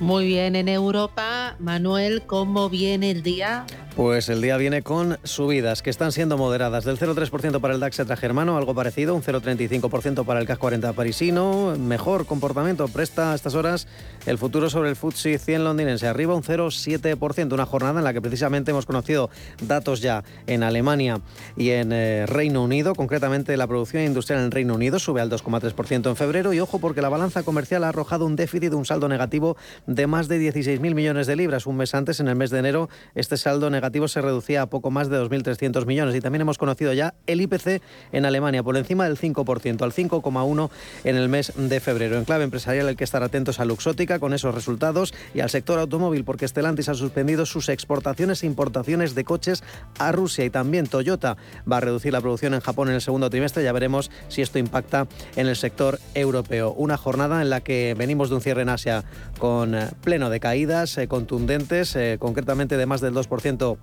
[0.00, 3.64] Muy bien, en Europa, Manuel, ¿cómo viene el día?
[3.96, 6.84] Pues el día viene con subidas que están siendo moderadas.
[6.84, 11.74] Del 0,3% para el DAX germano, algo parecido, un 0,35% para el CAC 40 parisino.
[11.78, 13.88] Mejor comportamiento presta a estas horas
[14.26, 17.54] el futuro sobre el FTSE 100 londinense, arriba un 0,7%.
[17.54, 19.30] Una jornada en la que precisamente hemos conocido
[19.62, 21.22] datos ya en Alemania
[21.56, 22.94] y en eh, Reino Unido.
[22.94, 26.52] Concretamente, la producción industrial en Reino Unido sube al 2,3% en febrero.
[26.52, 29.56] Y ojo, porque la balanza comercial ha arrojado un déficit, un saldo negativo
[29.86, 31.66] de más de 16.000 millones de libras.
[31.66, 34.90] Un mes antes, en el mes de enero, este saldo negativo se reducía a poco
[34.90, 36.14] más de 2.300 millones.
[36.14, 37.82] Y también hemos conocido ya el IPC
[38.12, 40.70] en Alemania por encima del 5%, al 5,1%
[41.04, 42.16] en el mes de febrero.
[42.16, 45.78] En clave empresarial hay que estar atentos a Luxótica con esos resultados y al sector
[45.78, 49.62] automóvil porque Stellantis ha suspendido sus exportaciones e importaciones de coches
[49.98, 51.36] a Rusia y también Toyota
[51.70, 53.62] va a reducir la producción en Japón en el segundo trimestre.
[53.62, 55.06] Ya veremos si esto impacta
[55.36, 56.72] en el sector europeo.
[56.72, 59.04] Una jornada en la que venimos de un cierre en Asia
[59.38, 63.78] con pleno de caídas eh, contundentes, eh, concretamente de más del 2%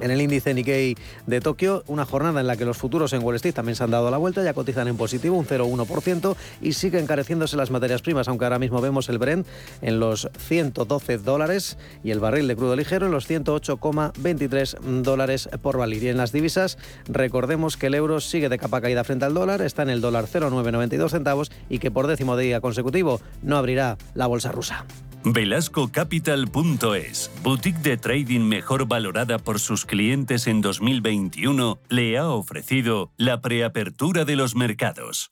[0.00, 3.36] en el índice Nikkei de Tokio, una jornada en la que los futuros en Wall
[3.36, 7.02] Street también se han dado la vuelta, ya cotizan en positivo un 0,1% y siguen
[7.02, 9.46] encareciéndose las materias primas, aunque ahora mismo vemos el Brent
[9.80, 15.76] en los 112 dólares y el barril de crudo ligero en los 108,23 dólares por
[15.76, 16.02] barril.
[16.02, 19.62] Y en las divisas, recordemos que el euro sigue de capa caída frente al dólar,
[19.62, 24.26] está en el dólar 0,992 centavos y que por décimo día consecutivo no abrirá la
[24.26, 24.86] bolsa rusa.
[25.24, 33.40] VelascoCapital.es, boutique de trading mejor valorada por sus clientes en 2021, le ha ofrecido la
[33.40, 35.31] preapertura de los mercados.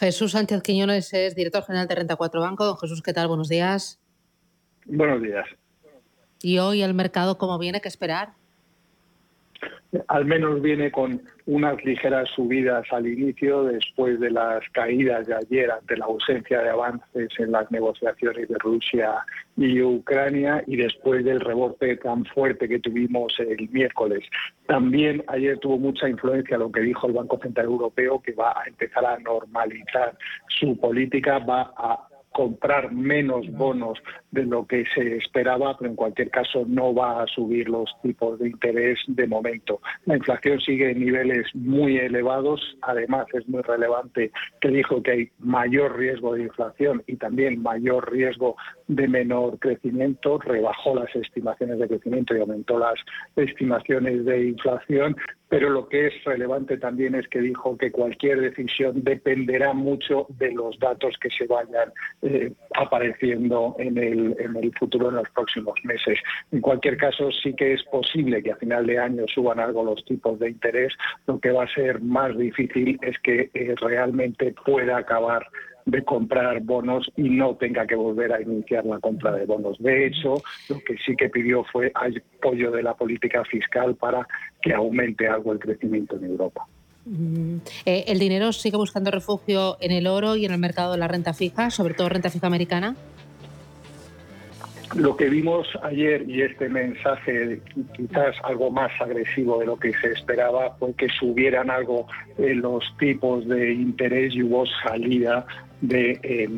[0.00, 2.64] Jesús Sánchez Quiñones es director general de Renta 4 Banco.
[2.64, 3.28] Don Jesús, ¿qué tal?
[3.28, 4.00] Buenos días.
[4.86, 5.44] Buenos días.
[6.40, 7.82] ¿Y hoy el mercado cómo viene?
[7.82, 8.32] ¿Qué esperar?
[10.08, 15.70] Al menos viene con unas ligeras subidas al inicio después de las caídas de ayer
[15.70, 19.24] ante la ausencia de avances en las negociaciones de Rusia
[19.56, 24.24] y Ucrania y después del rebote tan fuerte que tuvimos el miércoles.
[24.66, 28.68] También ayer tuvo mucha influencia lo que dijo el Banco Central Europeo que va a
[28.68, 30.16] empezar a normalizar
[30.48, 33.98] su política, va a comprar menos bonos
[34.30, 38.38] de lo que se esperaba, pero en cualquier caso no va a subir los tipos
[38.38, 39.80] de interés de momento.
[40.06, 45.30] La inflación sigue en niveles muy elevados, además es muy relevante que dijo que hay
[45.38, 48.56] mayor riesgo de inflación y también mayor riesgo
[48.88, 52.94] de menor crecimiento, rebajó las estimaciones de crecimiento y aumentó las
[53.36, 55.16] estimaciones de inflación,
[55.48, 60.52] pero lo que es relevante también es que dijo que cualquier decisión dependerá mucho de
[60.52, 65.74] los datos que se vayan eh, apareciendo en el, en el futuro en los próximos
[65.84, 66.18] meses.
[66.52, 70.04] En cualquier caso, sí que es posible que a final de año suban algo los
[70.04, 70.92] tipos de interés.
[71.26, 75.46] Lo que va a ser más difícil es que eh, realmente pueda acabar
[75.86, 79.78] de comprar bonos y no tenga que volver a iniciar la compra de bonos.
[79.78, 80.34] De hecho,
[80.68, 84.26] lo que sí que pidió fue apoyo de la política fiscal para
[84.62, 86.66] que aumente algo el crecimiento en Europa.
[87.06, 87.56] Mm,
[87.86, 91.08] eh, ¿El dinero sigue buscando refugio en el oro y en el mercado de la
[91.08, 92.94] renta fija, sobre todo renta fija americana?
[94.96, 97.60] Lo que vimos ayer y este mensaje
[97.96, 102.06] quizás algo más agresivo de lo que se esperaba fue que subieran algo
[102.38, 105.46] los tipos de interés y hubo salida
[105.80, 106.48] de,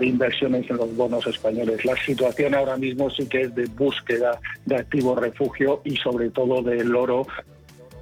[0.00, 1.84] inversiones en los bonos españoles.
[1.84, 6.62] La situación ahora mismo sí que es de búsqueda de activo refugio y sobre todo
[6.62, 7.26] del oro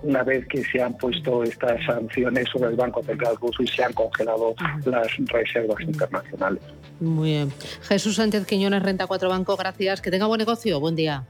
[0.02, 3.84] una vez que se han puesto estas sanciones sobre el Banco Central Ruso y se
[3.84, 6.62] han congelado las reservas internacionales.
[7.00, 7.52] Muy bien.
[7.82, 10.00] Jesús Sánchez Quiñones, Renta 4 Banco, gracias.
[10.00, 10.80] Que tenga buen negocio.
[10.80, 11.24] Buen día.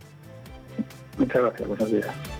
[1.18, 1.68] Muchas gracias.
[1.68, 2.39] Buenos días.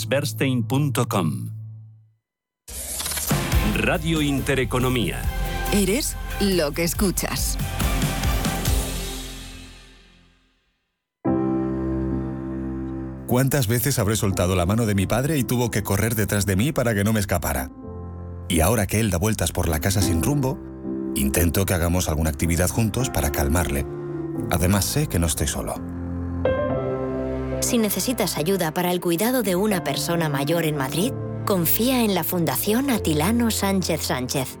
[3.75, 5.21] Radio Intereconomía.
[5.73, 7.57] Eres lo que escuchas.
[13.27, 16.55] ¿Cuántas veces habré soltado la mano de mi padre y tuvo que correr detrás de
[16.55, 17.71] mí para que no me escapara?
[18.49, 20.59] Y ahora que él da vueltas por la casa sin rumbo,
[21.15, 23.85] intento que hagamos alguna actividad juntos para calmarle.
[24.51, 26.00] Además sé que no estoy solo.
[27.61, 31.13] Si necesitas ayuda para el cuidado de una persona mayor en Madrid,
[31.45, 34.60] confía en la Fundación Atilano Sánchez Sánchez.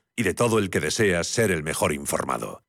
[0.15, 2.63] y de todo el que desea ser el mejor informado.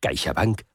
[0.00, 0.67] CaixaBank